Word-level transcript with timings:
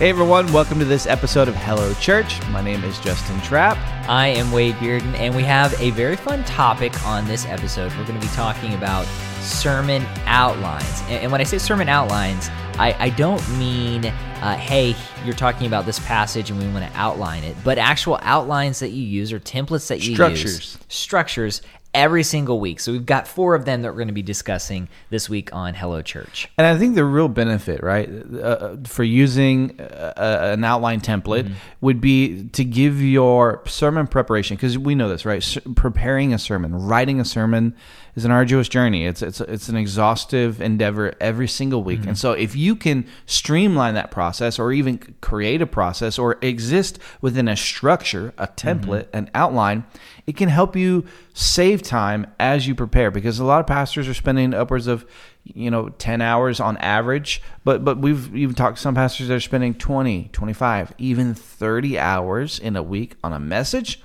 Hey 0.00 0.08
everyone, 0.08 0.50
welcome 0.50 0.78
to 0.78 0.86
this 0.86 1.06
episode 1.06 1.46
of 1.46 1.54
Hello 1.56 1.92
Church. 1.92 2.40
My 2.48 2.62
name 2.62 2.82
is 2.84 2.98
Justin 3.00 3.38
Trapp. 3.42 3.76
I 4.08 4.28
am 4.28 4.50
Wade 4.50 4.76
Bearden, 4.76 5.12
and 5.12 5.36
we 5.36 5.42
have 5.42 5.78
a 5.78 5.90
very 5.90 6.16
fun 6.16 6.42
topic 6.44 7.04
on 7.04 7.26
this 7.26 7.44
episode. 7.44 7.92
We're 7.98 8.06
going 8.06 8.18
to 8.18 8.26
be 8.26 8.32
talking 8.32 8.72
about 8.72 9.04
sermon 9.42 10.06
outlines. 10.24 11.02
And 11.08 11.30
when 11.30 11.42
I 11.42 11.44
say 11.44 11.58
sermon 11.58 11.90
outlines, 11.90 12.48
I, 12.78 12.96
I 12.98 13.10
don't 13.10 13.46
mean, 13.58 14.06
uh, 14.06 14.56
hey, 14.56 14.96
you're 15.22 15.34
talking 15.34 15.66
about 15.66 15.84
this 15.84 15.98
passage 15.98 16.50
and 16.50 16.58
we 16.58 16.66
want 16.68 16.90
to 16.90 16.98
outline 16.98 17.44
it, 17.44 17.54
but 17.62 17.76
actual 17.76 18.18
outlines 18.22 18.78
that 18.78 18.92
you 18.92 19.02
use 19.02 19.34
or 19.34 19.38
templates 19.38 19.88
that 19.88 20.00
you 20.00 20.12
use. 20.12 20.16
Structures. 20.16 20.44
use. 20.44 20.78
Structures 20.88 21.62
every 21.92 22.22
single 22.22 22.60
week. 22.60 22.78
So 22.80 22.92
we've 22.92 23.06
got 23.06 23.26
four 23.26 23.54
of 23.54 23.64
them 23.64 23.82
that 23.82 23.88
we're 23.88 23.98
going 23.98 24.08
to 24.08 24.14
be 24.14 24.22
discussing 24.22 24.88
this 25.10 25.28
week 25.28 25.52
on 25.52 25.74
Hello 25.74 26.02
Church. 26.02 26.48
And 26.56 26.66
I 26.66 26.78
think 26.78 26.94
the 26.94 27.04
real 27.04 27.28
benefit, 27.28 27.82
right, 27.82 28.08
uh, 28.08 28.38
uh 28.38 28.76
for 28.84 29.02
using 29.02 29.80
uh, 29.80 30.12
uh, 30.16 30.50
an 30.52 30.62
outline 30.62 31.00
template 31.00 31.44
mm-hmm. 31.44 31.54
would 31.80 32.00
be 32.00 32.44
to 32.50 32.64
give 32.64 33.02
your 33.02 33.62
sermon 33.66 34.06
preparation, 34.06 34.56
because 34.56 34.78
we 34.78 34.94
know 34.94 35.08
this, 35.08 35.24
right? 35.24 35.42
S- 35.42 35.58
preparing 35.74 36.32
a 36.32 36.38
sermon, 36.38 36.74
writing 36.74 37.20
a 37.20 37.24
sermon 37.24 37.74
is 38.16 38.24
an 38.24 38.30
arduous 38.30 38.68
journey. 38.68 39.06
It's 39.06 39.22
it's 39.22 39.40
it's 39.40 39.68
an 39.68 39.76
exhaustive 39.76 40.60
endeavor 40.60 41.14
every 41.20 41.48
single 41.48 41.82
week. 41.82 42.00
Mm-hmm. 42.00 42.10
And 42.10 42.18
so 42.18 42.32
if 42.32 42.56
you 42.56 42.76
can 42.76 43.06
streamline 43.26 43.94
that 43.94 44.10
process 44.10 44.58
or 44.58 44.72
even 44.72 44.98
create 45.20 45.62
a 45.62 45.66
process 45.66 46.18
or 46.18 46.38
exist 46.40 46.98
within 47.20 47.48
a 47.48 47.56
structure, 47.56 48.32
a 48.38 48.46
mm-hmm. 48.46 48.68
template, 48.68 49.06
an 49.12 49.30
outline, 49.34 49.84
it 50.26 50.36
can 50.36 50.48
help 50.48 50.76
you 50.76 51.04
save 51.34 51.82
time 51.82 52.26
as 52.38 52.66
you 52.66 52.74
prepare 52.74 53.10
because 53.10 53.38
a 53.38 53.44
lot 53.44 53.60
of 53.60 53.66
pastors 53.66 54.08
are 54.08 54.14
spending 54.14 54.54
upwards 54.54 54.86
of 54.86 55.06
you 55.44 55.70
know 55.70 55.88
10 55.88 56.20
hours 56.20 56.60
on 56.60 56.76
average. 56.78 57.42
But 57.64 57.84
but 57.84 57.98
we've 57.98 58.34
even 58.34 58.54
talked 58.54 58.76
to 58.76 58.82
some 58.82 58.94
pastors 58.94 59.28
that 59.28 59.34
are 59.34 59.40
spending 59.40 59.74
20 59.74 60.30
25 60.32 60.94
even 60.98 61.34
30 61.34 61.98
hours 61.98 62.58
in 62.58 62.76
a 62.76 62.82
week 62.82 63.16
on 63.22 63.32
a 63.32 63.40
message. 63.40 64.00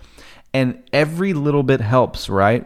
And 0.54 0.82
every 0.94 1.34
little 1.34 1.64
bit 1.64 1.82
helps 1.82 2.30
right 2.30 2.62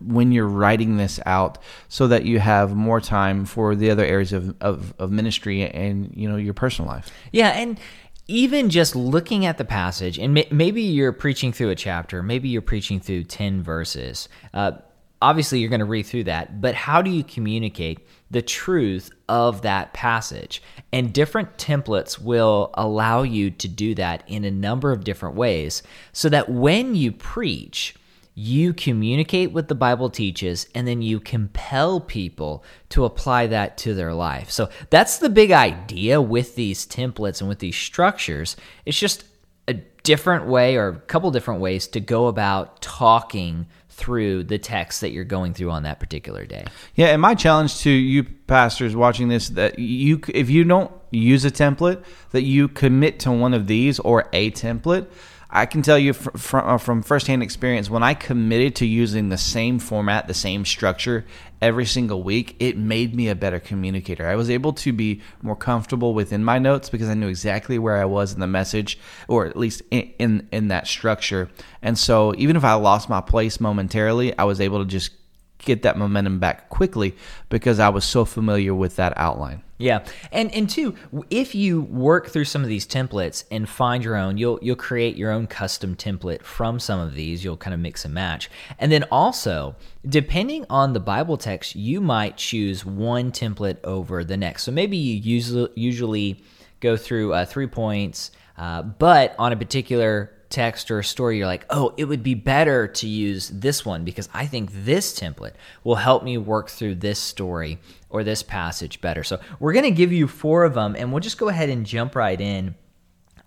when 0.00 0.32
you're 0.32 0.48
writing 0.48 0.96
this 0.96 1.20
out 1.26 1.58
so 1.90 2.08
that 2.08 2.24
you 2.24 2.38
have 2.38 2.74
more 2.74 3.02
time 3.02 3.44
for 3.44 3.74
the 3.74 3.90
other 3.90 4.02
areas 4.02 4.32
of, 4.32 4.56
of, 4.62 4.94
of 4.98 5.10
ministry 5.10 5.62
and 5.62 6.10
you 6.16 6.26
know 6.26 6.36
your 6.36 6.54
personal 6.54 6.90
life. 6.90 7.10
Yeah, 7.32 7.50
and 7.50 7.78
even 8.26 8.70
just 8.70 8.96
looking 8.96 9.44
at 9.44 9.58
the 9.58 9.64
passage, 9.64 10.18
and 10.18 10.34
may- 10.34 10.48
maybe 10.50 10.82
you're 10.82 11.12
preaching 11.12 11.52
through 11.52 11.70
a 11.70 11.74
chapter, 11.74 12.22
maybe 12.22 12.48
you're 12.48 12.62
preaching 12.62 13.00
through 13.00 13.24
10 13.24 13.62
verses. 13.62 14.28
Uh, 14.52 14.72
obviously, 15.20 15.58
you're 15.58 15.68
going 15.68 15.80
to 15.80 15.84
read 15.84 16.06
through 16.06 16.24
that, 16.24 16.60
but 16.60 16.74
how 16.74 17.02
do 17.02 17.10
you 17.10 17.22
communicate 17.22 18.06
the 18.30 18.42
truth 18.42 19.10
of 19.28 19.62
that 19.62 19.92
passage? 19.92 20.62
And 20.92 21.12
different 21.12 21.56
templates 21.58 22.18
will 22.18 22.70
allow 22.74 23.22
you 23.22 23.50
to 23.50 23.68
do 23.68 23.94
that 23.96 24.24
in 24.26 24.44
a 24.44 24.50
number 24.50 24.90
of 24.90 25.04
different 25.04 25.36
ways 25.36 25.82
so 26.12 26.28
that 26.30 26.48
when 26.48 26.94
you 26.94 27.12
preach, 27.12 27.94
you 28.34 28.74
communicate 28.74 29.52
what 29.52 29.68
the 29.68 29.74
Bible 29.74 30.10
teaches, 30.10 30.68
and 30.74 30.88
then 30.88 31.02
you 31.02 31.20
compel 31.20 32.00
people 32.00 32.64
to 32.88 33.04
apply 33.04 33.46
that 33.46 33.78
to 33.78 33.94
their 33.94 34.12
life. 34.12 34.50
So 34.50 34.68
that's 34.90 35.18
the 35.18 35.28
big 35.28 35.52
idea 35.52 36.20
with 36.20 36.56
these 36.56 36.86
templates 36.86 37.40
and 37.40 37.48
with 37.48 37.60
these 37.60 37.76
structures. 37.76 38.56
It's 38.84 38.98
just 38.98 39.24
a 39.68 39.74
different 40.02 40.46
way 40.46 40.76
or 40.76 40.88
a 40.88 40.98
couple 40.98 41.30
different 41.30 41.60
ways 41.60 41.86
to 41.88 42.00
go 42.00 42.26
about 42.26 42.82
talking 42.82 43.66
through 43.88 44.42
the 44.42 44.58
text 44.58 45.00
that 45.00 45.12
you're 45.12 45.24
going 45.24 45.54
through 45.54 45.70
on 45.70 45.84
that 45.84 46.00
particular 46.00 46.44
day. 46.44 46.64
Yeah, 46.96 47.08
and 47.08 47.22
my 47.22 47.36
challenge 47.36 47.78
to 47.82 47.90
you 47.90 48.24
pastors 48.24 48.96
watching 48.96 49.28
this 49.28 49.50
that 49.50 49.78
you 49.78 50.20
if 50.34 50.50
you 50.50 50.64
don't 50.64 50.90
use 51.12 51.44
a 51.44 51.50
template 51.50 52.02
that 52.32 52.42
you 52.42 52.66
commit 52.66 53.20
to 53.20 53.30
one 53.30 53.54
of 53.54 53.68
these 53.68 54.00
or 54.00 54.28
a 54.32 54.50
template. 54.50 55.06
I 55.56 55.66
can 55.66 55.82
tell 55.82 55.98
you 55.98 56.14
from, 56.14 56.32
from, 56.32 56.68
uh, 56.68 56.78
from 56.78 57.02
firsthand 57.02 57.44
experience 57.44 57.88
when 57.88 58.02
I 58.02 58.14
committed 58.14 58.74
to 58.76 58.86
using 58.86 59.28
the 59.28 59.38
same 59.38 59.78
format, 59.78 60.26
the 60.26 60.34
same 60.34 60.64
structure 60.64 61.24
every 61.62 61.86
single 61.86 62.24
week, 62.24 62.56
it 62.58 62.76
made 62.76 63.14
me 63.14 63.28
a 63.28 63.36
better 63.36 63.60
communicator. 63.60 64.26
I 64.26 64.34
was 64.34 64.50
able 64.50 64.72
to 64.72 64.92
be 64.92 65.22
more 65.42 65.54
comfortable 65.54 66.12
within 66.12 66.42
my 66.42 66.58
notes 66.58 66.90
because 66.90 67.08
I 67.08 67.14
knew 67.14 67.28
exactly 67.28 67.78
where 67.78 67.96
I 67.96 68.04
was 68.04 68.34
in 68.34 68.40
the 68.40 68.48
message, 68.48 68.98
or 69.28 69.46
at 69.46 69.56
least 69.56 69.82
in 69.92 70.12
in, 70.18 70.48
in 70.50 70.68
that 70.68 70.88
structure. 70.88 71.48
And 71.80 71.96
so 71.96 72.34
even 72.36 72.56
if 72.56 72.64
I 72.64 72.74
lost 72.74 73.08
my 73.08 73.20
place 73.20 73.60
momentarily, 73.60 74.36
I 74.36 74.44
was 74.44 74.60
able 74.60 74.80
to 74.80 74.84
just 74.84 75.12
get 75.58 75.82
that 75.82 75.96
momentum 75.96 76.40
back 76.40 76.68
quickly 76.68 77.14
because 77.48 77.78
I 77.78 77.88
was 77.88 78.04
so 78.04 78.24
familiar 78.24 78.74
with 78.74 78.96
that 78.96 79.12
outline. 79.16 79.62
Yeah, 79.84 80.02
and 80.32 80.50
and 80.54 80.68
two, 80.68 80.94
if 81.28 81.54
you 81.54 81.82
work 81.82 82.28
through 82.28 82.46
some 82.46 82.62
of 82.62 82.68
these 82.68 82.86
templates 82.86 83.44
and 83.50 83.68
find 83.68 84.02
your 84.02 84.16
own, 84.16 84.38
you'll 84.38 84.58
you'll 84.62 84.76
create 84.76 85.14
your 85.14 85.30
own 85.30 85.46
custom 85.46 85.94
template 85.94 86.42
from 86.42 86.80
some 86.80 86.98
of 86.98 87.14
these. 87.14 87.44
You'll 87.44 87.58
kind 87.58 87.74
of 87.74 87.80
mix 87.80 88.06
and 88.06 88.14
match, 88.14 88.48
and 88.78 88.90
then 88.90 89.02
also 89.12 89.76
depending 90.08 90.64
on 90.70 90.94
the 90.94 91.00
Bible 91.00 91.36
text, 91.36 91.76
you 91.76 92.00
might 92.00 92.38
choose 92.38 92.86
one 92.86 93.30
template 93.30 93.76
over 93.84 94.24
the 94.24 94.38
next. 94.38 94.62
So 94.62 94.72
maybe 94.72 94.96
you 94.96 95.16
usually 95.16 95.70
usually 95.74 96.42
go 96.80 96.96
through 96.96 97.34
uh, 97.34 97.44
three 97.44 97.66
points, 97.66 98.30
uh, 98.56 98.80
but 98.80 99.34
on 99.38 99.52
a 99.52 99.56
particular 99.56 100.32
text 100.54 100.90
or 100.90 101.00
a 101.00 101.04
story, 101.04 101.36
you're 101.36 101.46
like, 101.46 101.66
oh, 101.68 101.92
it 101.96 102.04
would 102.04 102.22
be 102.22 102.34
better 102.34 102.86
to 102.86 103.08
use 103.08 103.48
this 103.48 103.84
one 103.84 104.04
because 104.04 104.28
I 104.32 104.46
think 104.46 104.70
this 104.72 105.18
template 105.18 105.54
will 105.82 105.96
help 105.96 106.22
me 106.22 106.38
work 106.38 106.70
through 106.70 106.94
this 106.96 107.18
story 107.18 107.80
or 108.14 108.22
this 108.22 108.44
passage 108.44 109.00
better. 109.00 109.24
So 109.24 109.40
we're 109.58 109.72
going 109.72 109.84
to 109.84 109.90
give 109.90 110.12
you 110.12 110.28
four 110.28 110.62
of 110.62 110.74
them, 110.74 110.94
and 110.96 111.12
we'll 111.12 111.20
just 111.20 111.36
go 111.36 111.48
ahead 111.48 111.68
and 111.68 111.84
jump 111.84 112.14
right 112.14 112.40
in. 112.40 112.76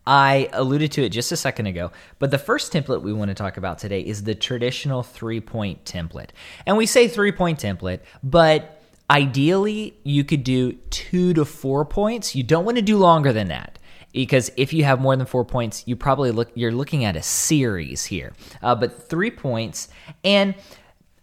I 0.06 0.50
alluded 0.52 0.92
to 0.94 1.04
it 1.04 1.10
just 1.10 1.32
a 1.32 1.38
second 1.38 1.68
ago, 1.68 1.92
but 2.20 2.32
the 2.32 2.38
first 2.38 2.74
template 2.74 3.02
we 3.02 3.14
want 3.14 3.30
to 3.30 3.36
talk 3.36 3.56
about 3.56 3.78
today 3.80 4.02
is 4.02 4.24
the 4.24 4.36
traditional 4.36 5.04
three 5.04 5.40
point 5.40 5.86
template. 5.86 6.32
And 6.66 6.76
we 6.76 6.86
say 6.86 7.08
three 7.08 7.32
point 7.32 7.60
template, 7.60 8.02
but 8.22 8.82
ideally 9.10 9.98
you 10.04 10.26
could 10.26 10.44
do 10.44 10.74
two 10.90 11.34
to 11.34 11.46
four 11.46 11.86
points. 11.86 12.36
You 12.36 12.44
don't 12.44 12.66
want 12.66 12.76
to 12.76 12.82
do 12.82 12.98
longer 12.98 13.32
than 13.32 13.48
that 13.48 13.80
because 14.12 14.52
if 14.58 14.74
you 14.74 14.84
have 14.84 15.00
more 15.00 15.16
than 15.16 15.26
four 15.26 15.46
points, 15.46 15.84
you 15.88 15.96
probably 15.96 16.32
look 16.32 16.52
you're 16.56 16.72
looking 16.74 17.06
at 17.06 17.16
a 17.16 17.22
series 17.22 18.06
here. 18.06 18.34
Uh, 18.62 18.76
but 18.76 19.10
three 19.10 19.32
points, 19.32 19.88
and 20.24 20.56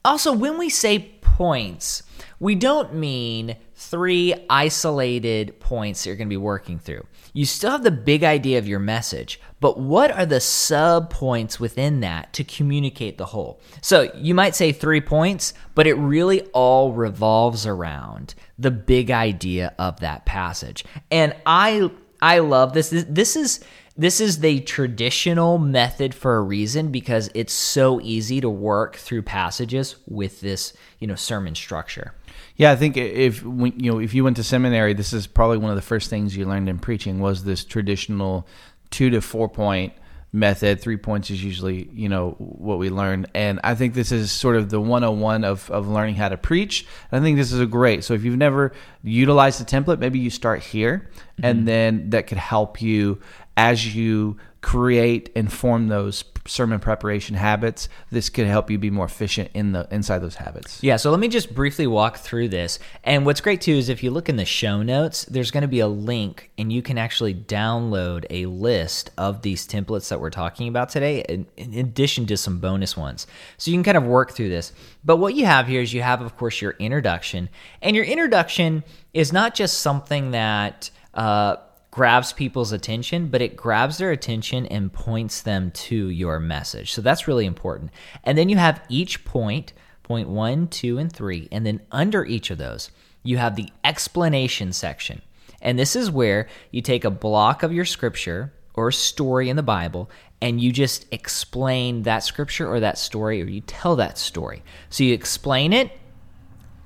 also 0.05 0.33
when 0.33 0.59
we 0.59 0.69
say 0.69 1.14
points, 1.35 2.05
we 2.39 2.55
don't 2.55 2.95
mean 2.95 3.57
three 3.75 4.35
isolated 4.49 5.59
points 5.59 6.05
that 6.05 6.11
you're 6.11 6.17
going 6.17 6.29
to 6.29 6.33
be 6.33 6.37
working 6.37 6.79
through. 6.79 7.05
You 7.33 7.45
still 7.45 7.73
have 7.73 7.83
the 7.83 7.91
big 7.91 8.23
idea 8.23 8.59
of 8.59 8.69
your 8.69 8.79
message, 8.79 9.41
but 9.59 9.77
what 9.77 10.13
are 10.13 10.27
the 10.27 10.39
sub 10.39 11.11
points 11.11 11.59
within 11.59 11.99
that 12.01 12.33
to 12.35 12.45
communicate 12.45 13.19
the 13.19 13.27
whole? 13.27 13.61
So 13.81 14.13
you 14.15 14.33
might 14.33 14.55
say 14.55 14.71
three 14.71 15.01
points, 15.01 15.55
but 15.75 15.89
it 15.89 15.95
really 15.95 16.43
all 16.53 16.93
revolves 16.93 17.67
around 17.67 18.37
the 18.57 18.71
big 18.71 19.11
idea 19.11 19.75
of 19.77 19.99
that 20.01 20.25
passage. 20.27 20.85
And 21.11 21.35
I 21.47 21.91
I 22.23 22.39
love 22.39 22.75
this. 22.75 22.91
This, 22.91 23.07
this 23.09 23.35
is 23.35 23.61
this 23.97 24.21
is 24.21 24.41
the 24.41 24.61
traditional 24.61 25.59
method 25.59 26.15
for 26.15 26.37
a 26.37 26.43
reason 26.43 26.91
because 26.91 27.31
it's 27.35 27.53
so 27.53 28.01
easy 28.01 28.41
to 28.41 28.51
work 28.51 28.97
through 28.97 29.23
passages 29.23 29.97
with 30.09 30.41
this, 30.41 30.73
you 30.99 31.07
know, 31.07 31.15
sermon 31.15 31.55
structure. 31.55 32.13
Yeah, 32.57 32.73
I 32.73 32.77
think 32.77 32.97
if 32.97 33.45
when, 33.45 33.79
you 33.79 33.93
know 33.93 34.01
if 34.01 34.13
you 34.15 34.25
went 34.25 34.37
to 34.37 34.45
seminary, 34.45 34.95
this 34.95 35.13
is 35.13 35.27
probably 35.27 35.59
one 35.59 35.71
of 35.71 35.77
the 35.77 35.83
first 35.83 36.11
things 36.11 36.37
you 36.37 36.45
learned 36.45 36.69
in 36.69 36.79
preaching 36.79 37.21
was 37.21 37.45
this 37.45 37.65
traditional 37.65 38.47
two 38.91 39.11
to 39.11 39.21
four 39.21 39.49
point 39.49 39.93
method. 40.35 40.81
Three 40.81 40.97
points 40.97 41.31
is 41.31 41.43
usually 41.43 41.89
you 41.93 42.09
know 42.09 42.33
what 42.39 42.79
we 42.79 42.91
learn. 42.91 43.27
and 43.35 43.61
I 43.63 43.75
think 43.75 43.95
this 43.95 44.11
is 44.13 44.33
sort 44.33 44.57
of 44.57 44.69
the 44.69 44.81
101 44.81 45.45
of 45.45 45.71
of 45.71 45.89
learning 45.89 46.17
how 46.17 46.29
to 46.29 46.37
preach. 46.37 46.87
I 47.13 47.21
think 47.21 47.39
this 47.39 47.53
is 47.53 47.61
a 47.61 47.67
great. 47.67 48.05
So 48.05 48.15
if 48.15 48.25
you've 48.25 48.37
never 48.37 48.73
utilized 49.03 49.61
the 49.61 49.65
template, 49.65 50.01
maybe 50.01 50.19
you 50.19 50.31
start 50.31 50.63
here, 50.63 51.09
and 51.43 51.59
mm-hmm. 51.59 51.67
then 51.67 52.11
that 52.11 52.27
could 52.27 52.39
help 52.39 52.83
you 52.83 53.21
as 53.57 53.95
you 53.95 54.37
create 54.61 55.31
and 55.37 55.53
form 55.53 55.89
those 55.89 56.25
sermon 56.47 56.79
preparation 56.79 57.37
habits. 57.37 57.89
This 58.11 58.29
could 58.29 58.47
help 58.47 58.71
you 58.71 58.79
be 58.79 58.91
more 58.91 59.07
efficient 59.07 59.51
in 59.55 59.73
the 59.73 59.89
inside 59.91 60.19
those 60.19 60.37
habits. 60.37 60.83
Yeah, 60.83 60.97
so 60.97 61.11
let 61.11 61.21
me 61.21 61.29
just 61.29 61.55
briefly 61.55 61.87
walk 61.87 62.19
through 62.19 62.49
this. 62.49 62.79
And 63.03 63.25
what's 63.25 63.41
great 63.41 63.61
too 63.61 63.73
is 63.73 63.89
if 63.89 64.03
you 64.03 64.11
look 64.11 64.29
in 64.29 64.37
the 64.37 64.45
show 64.45 64.83
notes, 64.83 65.25
there's 65.25 65.51
going 65.51 65.63
to 65.63 65.69
be 65.69 65.81
a 65.81 65.89
link 65.89 66.51
and 66.59 66.73
you 66.73 66.83
can 66.83 66.99
actually 66.99 67.35
download 67.35 68.27
a 68.31 68.47
list 68.47 69.11
of 69.17 69.43
these 69.43 69.67
templates 69.67 70.09
that 70.09 70.21
we're 70.21 70.31
talking 70.31 70.69
about 70.69 70.91
today 70.91 71.23
in, 71.29 71.47
in 71.57 71.75
addition 71.75 72.27
to 72.27 72.37
some 72.37 72.59
bonus 72.59 72.97
ones. 72.97 73.27
So 73.57 73.71
you 73.71 73.77
can 73.77 73.85
kind 73.85 73.97
of 73.97 74.05
work 74.05 74.33
through 74.33 74.51
this. 74.51 74.73
But 75.05 75.17
what 75.17 75.35
you 75.35 75.47
have 75.47 75.67
here 75.67 75.81
is 75.81 75.95
you 75.95 76.03
have 76.03 76.21
of 76.21 76.37
course 76.37 76.61
your 76.61 76.73
introduction. 76.73 77.49
And 77.81 77.97
your 77.97 78.05
introduction 78.05 78.85
is 79.13 79.33
not 79.33 79.55
just 79.55 79.81
something 79.81 80.33
that 80.33 80.91
uh 81.15 81.57
grabs 81.95 82.33
people's 82.33 82.73
attention, 82.73 83.29
but 83.29 83.41
it 83.41 83.57
grabs 83.57 83.99
their 83.99 84.11
attention 84.11 84.67
and 84.67 84.93
points 84.93 85.43
them 85.43 85.71
to 85.71 86.09
your 86.09 86.41
message. 86.41 86.93
So 86.93 87.01
that's 87.01 87.29
really 87.29 87.47
important. 87.47 87.93
And 88.25 88.37
then 88.37 88.49
you 88.49 88.57
have 88.57 88.83
each 88.89 89.25
point, 89.25 89.73
point 90.03 90.29
one, 90.29 90.67
two, 90.67 90.99
and 90.99 91.13
three. 91.13 91.49
And 91.53 91.65
then 91.65 91.81
under 91.93 92.25
each 92.25 92.51
of 92.51 92.59
those, 92.59 92.91
you 93.23 93.37
have 93.37 93.55
the 93.55 93.69
explanation 93.85 94.73
section. 94.73 95.23
And 95.63 95.79
this 95.79 95.95
is 95.95 96.11
where 96.11 96.49
you 96.73 96.83
take 96.83 97.05
a 97.05 97.13
block 97.13 97.63
of 97.63 97.73
your 97.73 97.85
scripture 97.85 98.53
or 98.75 98.91
story 98.91 99.49
in 99.49 99.55
the 99.55 99.63
Bible 99.63 100.11
and 100.43 100.61
you 100.61 100.73
just 100.73 101.07
explain 101.13 102.03
that 102.03 102.25
scripture 102.25 102.69
or 102.69 102.81
that 102.81 102.99
story 102.99 103.41
or 103.41 103.47
you 103.47 103.61
tell 103.61 103.95
that 103.97 104.19
story. 104.19 104.65
So 104.91 105.05
you 105.05 105.15
explain 105.15 105.73
it 105.73 105.93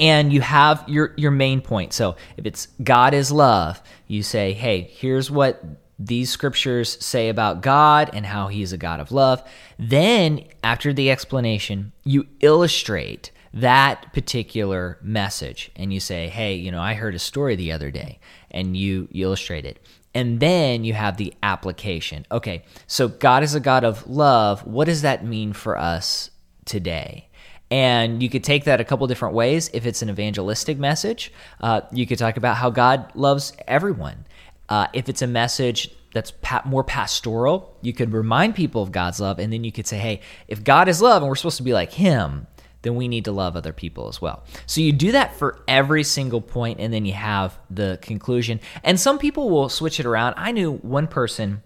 and 0.01 0.33
you 0.33 0.41
have 0.41 0.85
your 0.89 1.15
your 1.17 1.31
main 1.31 1.61
point. 1.61 1.93
So 1.93 2.17
if 2.37 2.47
it's 2.47 2.69
God 2.83 3.15
is 3.15 3.31
love, 3.33 3.83
you 4.07 4.23
say, 4.23 4.53
"Hey, 4.53 4.91
here's 4.93 5.31
what 5.31 5.63
these 5.99 6.31
scriptures 6.31 6.97
say 7.05 7.29
about 7.29 7.61
God 7.61 8.11
and 8.13 8.25
how 8.27 8.49
he's 8.49 8.73
a 8.73 8.79
God 8.79 9.01
of 9.01 9.13
love." 9.13 9.43
Then, 9.79 10.45
after 10.63 10.93
the 10.93 11.11
explanation, 11.11 11.93
you 12.05 12.27
illustrate 12.41 13.31
that 13.53 14.13
particular 14.13 14.99
message 15.03 15.71
and 15.75 15.93
you 15.93 16.01
say, 16.01 16.29
"Hey, 16.29 16.55
you 16.55 16.71
know, 16.71 16.81
I 16.81 16.95
heard 16.95 17.15
a 17.15 17.19
story 17.19 17.57
the 17.57 17.73
other 17.73 17.91
day." 17.91 18.21
And 18.51 18.77
you, 18.77 19.09
you 19.11 19.27
illustrate 19.27 19.67
it. 19.67 19.79
And 20.15 20.41
then 20.41 20.85
you 20.85 20.95
have 20.95 21.17
the 21.17 21.35
application. 21.43 22.27
Okay, 22.33 22.65
so 22.87 23.09
God 23.09 23.43
is 23.43 23.55
a 23.55 23.61
God 23.61 23.85
of 23.85 24.09
love. 24.09 24.67
What 24.67 24.87
does 24.87 25.03
that 25.03 25.25
mean 25.25 25.53
for 25.53 25.77
us 25.77 26.31
today? 26.65 27.28
And 27.71 28.23
you 28.23 28.31
could 28.31 28.45
take 28.45 28.65
that 28.65 28.81
a 28.81 28.85
couple 28.85 29.07
different 29.07 29.35
ways. 29.35 29.71
If 29.73 29.85
it's 29.85 30.01
an 30.03 30.09
evangelistic 30.09 30.79
message, 30.79 31.33
uh, 31.61 31.83
you 31.93 32.07
could 32.07 32.19
talk 32.19 32.37
about 32.37 32.57
how 32.57 32.71
God 32.71 33.11
loves 33.15 33.53
everyone. 33.67 34.25
Uh, 34.69 34.87
if 34.93 35.09
it's 35.09 35.23
a 35.23 35.27
message 35.27 35.91
that's 36.15 36.33
pa- 36.43 36.63
more 36.65 36.85
pastoral, 36.85 37.77
you 37.83 37.93
could 37.93 38.13
remind 38.13 38.55
people 38.55 38.83
of 38.83 38.93
God's 38.93 39.21
love. 39.21 39.39
And 39.39 39.53
then 39.53 39.65
you 39.65 39.73
could 39.73 39.87
say, 39.87 39.99
hey, 39.99 40.21
if 40.47 40.65
God 40.65 40.89
is 40.89 41.03
love 41.03 41.23
and 41.23 41.29
we're 41.29 41.37
supposed 41.37 41.59
to 41.59 41.63
be 41.63 41.75
like 41.75 41.93
Him, 41.93 42.47
then 42.83 42.95
we 42.95 43.09
need 43.09 43.25
to 43.25 43.33
love 43.33 43.57
other 43.57 43.73
people 43.73 44.09
as 44.09 44.23
well. 44.23 44.45
So 44.67 44.81
you 44.81 44.93
do 44.93 45.13
that 45.13 45.35
for 45.37 45.61
every 45.67 46.05
single 46.05 46.41
point, 46.41 46.81
and 46.81 46.93
then 46.93 47.05
you 47.05 47.13
have 47.13 47.59
the 47.69 47.99
conclusion. 48.01 48.61
And 48.85 48.99
some 49.01 49.19
people 49.19 49.51
will 49.51 49.69
switch 49.69 49.99
it 49.99 50.07
around. 50.07 50.35
I 50.37 50.53
knew 50.53 50.73
one 50.73 51.09
person 51.09 51.63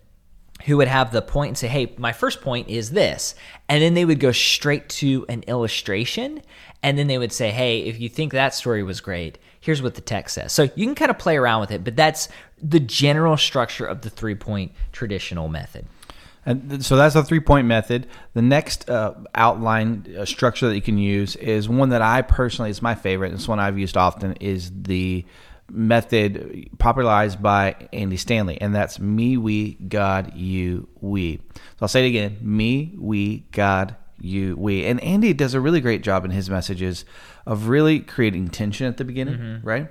who 0.64 0.76
would 0.76 0.88
have 0.88 1.12
the 1.12 1.22
point 1.22 1.48
and 1.48 1.58
say, 1.58 1.68
Hey, 1.68 1.92
my 1.96 2.12
first 2.12 2.40
point 2.40 2.68
is 2.68 2.90
this. 2.90 3.34
And 3.68 3.82
then 3.82 3.94
they 3.94 4.04
would 4.04 4.20
go 4.20 4.32
straight 4.32 4.88
to 4.90 5.26
an 5.28 5.42
illustration. 5.46 6.42
And 6.82 6.98
then 6.98 7.06
they 7.06 7.18
would 7.18 7.32
say, 7.32 7.50
Hey, 7.50 7.80
if 7.80 8.00
you 8.00 8.08
think 8.08 8.32
that 8.32 8.54
story 8.54 8.82
was 8.82 9.00
great, 9.00 9.38
here's 9.60 9.82
what 9.82 9.94
the 9.94 10.00
text 10.00 10.34
says. 10.34 10.52
So 10.52 10.64
you 10.74 10.86
can 10.86 10.94
kind 10.94 11.10
of 11.10 11.18
play 11.18 11.36
around 11.36 11.60
with 11.60 11.70
it, 11.70 11.84
but 11.84 11.96
that's 11.96 12.28
the 12.62 12.80
general 12.80 13.36
structure 13.36 13.86
of 13.86 14.02
the 14.02 14.10
three 14.10 14.34
point 14.34 14.72
traditional 14.92 15.48
method. 15.48 15.86
And 16.44 16.84
so 16.84 16.96
that's 16.96 17.14
a 17.14 17.22
three 17.22 17.40
point 17.40 17.66
method. 17.66 18.08
The 18.34 18.42
next 18.42 18.90
uh, 18.90 19.14
outline 19.34 20.16
uh, 20.18 20.24
structure 20.24 20.68
that 20.68 20.74
you 20.74 20.82
can 20.82 20.98
use 20.98 21.36
is 21.36 21.68
one 21.68 21.90
that 21.90 22.02
I 22.02 22.22
personally 22.22 22.70
is 22.70 22.82
my 22.82 22.96
favorite. 22.96 23.32
It's 23.32 23.46
one 23.46 23.60
I've 23.60 23.78
used 23.78 23.96
often. 23.96 24.34
Is 24.40 24.72
the 24.74 25.24
method 25.72 26.68
popularized 26.78 27.42
by 27.42 27.88
Andy 27.92 28.16
Stanley, 28.16 28.60
and 28.60 28.74
that's 28.74 29.00
me, 29.00 29.36
we, 29.36 29.74
God, 29.74 30.34
you, 30.34 30.88
we. 31.00 31.40
So 31.54 31.60
I'll 31.82 31.88
say 31.88 32.04
it 32.04 32.08
again: 32.08 32.38
me, 32.40 32.94
we, 32.98 33.40
God, 33.52 33.96
you, 34.20 34.56
we. 34.56 34.84
And 34.84 35.00
Andy 35.00 35.32
does 35.32 35.54
a 35.54 35.60
really 35.60 35.80
great 35.80 36.02
job 36.02 36.24
in 36.24 36.30
his 36.30 36.50
messages 36.50 37.04
of 37.46 37.68
really 37.68 38.00
creating 38.00 38.48
tension 38.48 38.86
at 38.86 38.98
the 38.98 39.04
beginning, 39.04 39.38
mm-hmm. 39.38 39.66
right? 39.66 39.88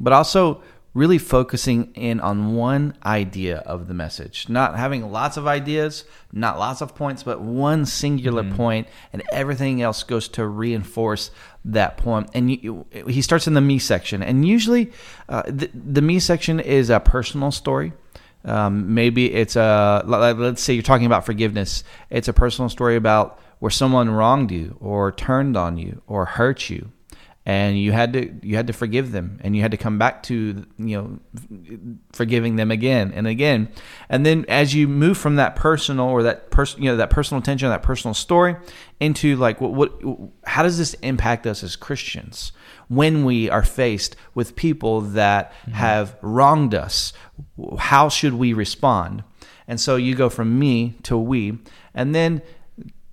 But 0.00 0.12
also 0.12 0.62
really 0.96 1.18
focusing 1.18 1.92
in 1.92 2.18
on 2.20 2.54
one 2.54 2.96
idea 3.04 3.58
of 3.58 3.86
the 3.86 3.92
message, 3.92 4.48
not 4.48 4.74
having 4.76 5.12
lots 5.12 5.36
of 5.36 5.46
ideas, 5.46 6.04
not 6.32 6.58
lots 6.58 6.80
of 6.80 6.94
points, 6.94 7.22
but 7.22 7.38
one 7.38 7.84
singular 7.84 8.42
mm-hmm. 8.42 8.56
point, 8.56 8.88
and 9.12 9.22
everything 9.30 9.82
else 9.82 10.02
goes 10.02 10.26
to 10.26 10.46
reinforce 10.46 11.30
that 11.66 11.98
point. 11.98 12.30
And 12.32 12.50
you, 12.50 12.86
he 13.06 13.20
starts 13.20 13.46
in 13.46 13.52
the 13.52 13.60
me 13.60 13.78
section, 13.78 14.22
and 14.22 14.48
usually 14.48 14.90
uh, 15.28 15.42
the, 15.46 15.70
the 15.74 16.00
me 16.00 16.18
section 16.18 16.60
is 16.60 16.88
a 16.88 16.98
personal 16.98 17.52
story. 17.52 17.92
Um, 18.46 18.94
maybe 18.94 19.34
it's 19.34 19.56
a 19.56 20.02
let's 20.06 20.62
say 20.62 20.72
you're 20.72 20.82
talking 20.82 21.06
about 21.06 21.26
forgiveness. 21.26 21.84
It's 22.08 22.28
a 22.28 22.32
personal 22.32 22.70
story 22.70 22.96
about 22.96 23.38
where 23.58 23.70
someone 23.70 24.08
wronged 24.08 24.50
you 24.50 24.78
or 24.80 25.12
turned 25.12 25.58
on 25.58 25.76
you 25.76 26.00
or 26.06 26.24
hurt 26.24 26.70
you 26.70 26.92
and 27.46 27.78
you 27.78 27.92
had 27.92 28.12
to 28.14 28.34
you 28.42 28.56
had 28.56 28.66
to 28.66 28.72
forgive 28.72 29.12
them. 29.12 29.38
And 29.42 29.54
you 29.54 29.62
had 29.62 29.70
to 29.70 29.76
come 29.76 29.98
back 29.98 30.24
to 30.24 30.66
you 30.78 31.00
know 31.00 31.20
forgiving 32.12 32.56
them 32.56 32.72
again 32.72 33.12
and 33.14 33.28
again. 33.28 33.68
And 34.08 34.26
then 34.26 34.44
as 34.48 34.74
you 34.74 34.88
move 34.88 35.16
from 35.16 35.36
that 35.36 35.54
personal 35.54 36.08
or 36.08 36.24
that 36.24 36.50
person 36.50 36.82
you 36.82 36.90
know 36.90 36.96
that 36.96 37.10
personal 37.10 37.40
tension 37.40 37.68
that 37.68 37.84
personal 37.84 38.14
story 38.14 38.56
into 38.98 39.36
like 39.36 39.60
what, 39.60 39.72
what 39.72 39.92
how 40.44 40.64
does 40.64 40.76
this 40.76 40.94
impact 40.94 41.46
us 41.46 41.62
as 41.62 41.76
Christians 41.76 42.50
when 42.88 43.24
we 43.24 43.48
are 43.48 43.62
faced 43.62 44.16
with 44.34 44.56
people 44.56 45.00
that 45.00 45.52
mm-hmm. 45.52 45.70
have 45.72 46.16
wronged 46.22 46.74
us? 46.74 47.12
How 47.78 48.08
should 48.08 48.34
we 48.34 48.54
respond? 48.54 49.22
And 49.68 49.80
so 49.80 49.96
you 49.96 50.16
go 50.16 50.28
from 50.28 50.58
me 50.58 50.96
to 51.04 51.16
we. 51.16 51.58
And 51.94 52.14
then 52.14 52.42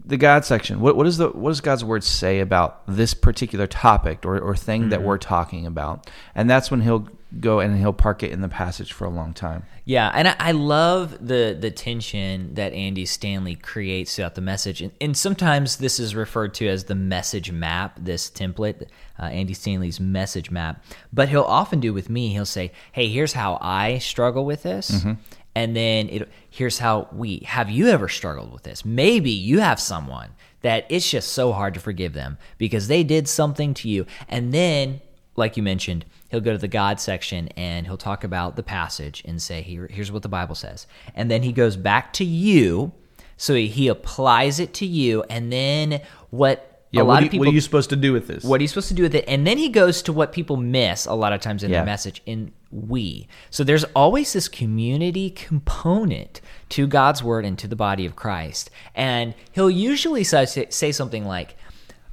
the 0.06 0.18
God 0.18 0.46
section. 0.46 0.80
What 0.80 0.96
what 0.96 1.08
is 1.08 1.18
the 1.18 1.30
what 1.30 1.52
does 1.52 1.62
God's 1.62 1.84
word 1.84 2.04
say 2.04 2.40
about 2.40 2.86
this 2.88 3.14
particular 3.14 3.68
topic 3.68 4.26
or, 4.26 4.40
or 4.40 4.56
thing 4.56 4.82
mm-hmm. 4.82 4.90
that 4.90 5.04
we're 5.04 5.18
talking 5.18 5.66
about? 5.66 6.10
And 6.36 6.50
that's 6.50 6.70
when 6.70 6.82
he'll 6.82 7.08
go 7.40 7.60
and 7.60 7.78
he'll 7.78 7.94
park 7.94 8.22
it 8.22 8.32
in 8.32 8.42
the 8.42 8.50
passage 8.50 8.94
for 8.94 9.06
a 9.06 9.10
long 9.10 9.34
time. 9.34 9.64
Yeah, 9.86 10.12
and 10.14 10.28
I, 10.28 10.36
I 10.40 10.52
love 10.52 11.26
the 11.26 11.58
the 11.60 11.72
tension 11.72 12.54
that 12.56 12.74
Andy 12.74 13.06
Stanley 13.06 13.56
creates 13.56 14.16
throughout 14.16 14.36
the 14.36 14.42
message, 14.42 14.82
and, 14.82 14.92
and 15.02 15.16
sometimes 15.16 15.78
this 15.78 16.00
is 16.00 16.16
referred 16.16 16.54
to 16.56 16.68
as 16.68 16.86
the 16.86 16.96
message 16.96 17.52
map. 17.52 17.98
This 18.00 18.30
template, 18.30 18.88
uh, 19.20 19.24
Andy 19.24 19.54
Stanley's 19.54 20.00
message 20.00 20.52
map. 20.52 20.84
But 21.12 21.30
he'll 21.30 21.44
often 21.44 21.80
do 21.80 21.94
with 21.94 22.10
me. 22.10 22.30
He'll 22.30 22.46
say, 22.46 22.72
"Hey, 22.92 23.08
here's 23.10 23.34
how 23.34 23.58
I 23.62 23.98
struggle 23.98 24.46
with 24.46 24.64
this." 24.64 24.92
Mm-hmm 24.92 25.14
and 25.56 25.76
then 25.76 26.10
it, 26.10 26.32
here's 26.50 26.80
how 26.80 27.08
we 27.12 27.40
have 27.46 27.70
you 27.70 27.88
ever 27.88 28.10
struggled 28.10 28.52
with 28.52 28.64
this? 28.64 28.84
Maybe 28.84 29.32
you 29.32 29.60
have 29.60 29.80
someone 29.80 30.30
that 30.62 30.86
it's 30.90 31.10
just 31.10 31.34
so 31.34 31.52
hard 31.52 31.74
to 31.74 31.80
forgive 31.80 32.14
them 32.14 32.38
because 32.58 32.88
they 32.88 33.04
did 33.04 33.28
something 33.28 33.74
to 33.76 33.90
you. 33.90 34.06
And 34.28 34.54
then 34.54 35.02
like 35.36 35.58
you 35.58 35.64
mentioned 35.64 36.06
he'll 36.30 36.42
go 36.42 36.52
to 36.52 36.58
the 36.58 36.68
god 36.68 37.00
section 37.00 37.48
and 37.50 37.88
he'll 37.88 37.98
talk 37.98 38.24
about 38.24 38.56
the 38.56 38.64
passage 38.64 39.24
and 39.26 39.42
say 39.42 39.62
Here, 39.62 39.88
here's 39.92 40.12
what 40.12 40.24
the 40.24 40.30
bible 40.30 40.56
says. 40.56 40.88
And 41.16 41.30
then 41.30 41.44
he 41.44 41.52
goes 41.52 41.76
back 41.76 42.14
to 42.14 42.26
you 42.26 42.94
so 43.38 43.56
he, 43.56 43.68
he 43.68 43.88
applies 43.88 44.60
it 44.60 44.74
to 44.76 44.86
you. 44.86 45.24
And 45.30 45.52
then 45.52 46.02
what 46.30 46.73
yeah, 46.94 47.02
a 47.02 47.04
lot 47.04 47.22
you, 47.22 47.26
of 47.26 47.32
people, 47.32 47.46
what 47.46 47.52
are 47.52 47.56
you 47.56 47.62
supposed 47.62 47.90
to 47.90 47.96
do 47.96 48.14
with 48.14 48.28
this? 48.28 48.44
What 48.44 48.60
are 48.60 48.64
you 48.64 48.68
supposed 48.68 48.88
to 48.90 48.94
do 48.94 49.04
with 49.04 49.16
it? 49.16 49.26
And 49.28 49.48
then 49.48 49.58
he 49.58 49.70
goes 49.70 50.02
to 50.04 50.14
what 50.14 50.32
people 50.32 50.58
miss 50.58 51.06
a 51.06 51.14
lot 51.14 51.34
of 51.34 51.42
times 51.42 51.64
in 51.64 51.72
yeah. 51.72 51.80
their 51.80 51.86
message 51.86 52.22
in 52.26 52.52
we. 52.72 53.28
So 53.50 53.64
there's 53.64 53.84
always 53.96 54.34
this 54.34 54.48
community 54.48 55.30
component 55.32 56.40
to 56.70 56.86
God's 56.86 57.24
word 57.24 57.46
and 57.46 57.58
to 57.60 57.68
the 57.68 57.76
body 57.76 58.06
of 58.06 58.16
Christ. 58.16 58.70
And 58.94 59.34
he'll 59.52 59.72
usually 59.72 60.24
say, 60.24 60.46
say 60.46 60.92
something 60.92 61.26
like, 61.26 61.56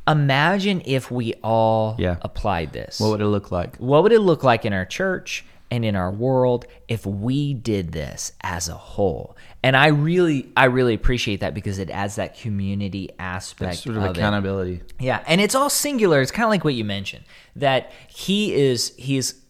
Imagine 0.09 0.83
if 0.87 1.11
we 1.11 1.35
all 1.45 1.95
yeah. 1.99 2.17
applied 2.23 2.73
this. 2.73 2.99
What 2.99 3.11
would 3.11 3.21
it 3.21 3.27
look 3.27 3.53
like? 3.53 3.77
What 3.77 4.03
would 4.03 4.13
it 4.13 4.21
look 4.21 4.43
like 4.43 4.65
in 4.65 4.73
our 4.73 4.87
church 4.87 5.45
and 5.71 5.85
in 5.85 5.97
our 5.97 6.11
world 6.11 6.67
if 6.89 7.07
we 7.07 7.55
did 7.55 7.93
this 7.93 8.33
as 8.43 8.69
a 8.69 8.75
whole? 8.75 9.37
And 9.63 9.77
I 9.77 9.89
really, 9.89 10.51
I 10.57 10.65
really 10.67 10.95
appreciate 10.95 11.41
that 11.41 11.55
because 11.55 11.79
it 11.79 11.91
adds 11.91 12.17
that 12.17 12.39
community 12.39 13.11
aspect. 13.19 13.71
That's 13.71 13.83
sort 13.83 13.97
of, 13.97 14.05
of 14.05 14.17
accountability. 14.17 14.75
It. 14.75 14.93
Yeah, 14.99 15.23
and 15.27 15.41
it's 15.41 15.55
all 15.55 15.71
singular. 15.71 16.21
It's 16.21 16.31
kind 16.31 16.45
of 16.45 16.51
like 16.51 16.65
what 16.65 16.75
you 16.75 16.85
mentioned 16.85 17.25
that 17.57 17.93
he 18.09 18.55
is 18.55 18.95
he 18.97 19.17
is 19.17 19.41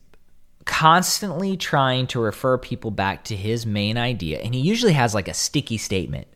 constantly 0.65 1.57
trying 1.57 2.07
to 2.09 2.21
refer 2.21 2.59
people 2.59 2.91
back 2.91 3.25
to 3.25 3.37
his 3.37 3.67
main 3.67 3.97
idea. 3.97 4.39
And 4.41 4.55
he 4.55 4.61
usually 4.61 4.93
has 4.93 5.15
like 5.15 5.29
a 5.29 5.35
sticky 5.35 5.79
statement, 5.79 6.29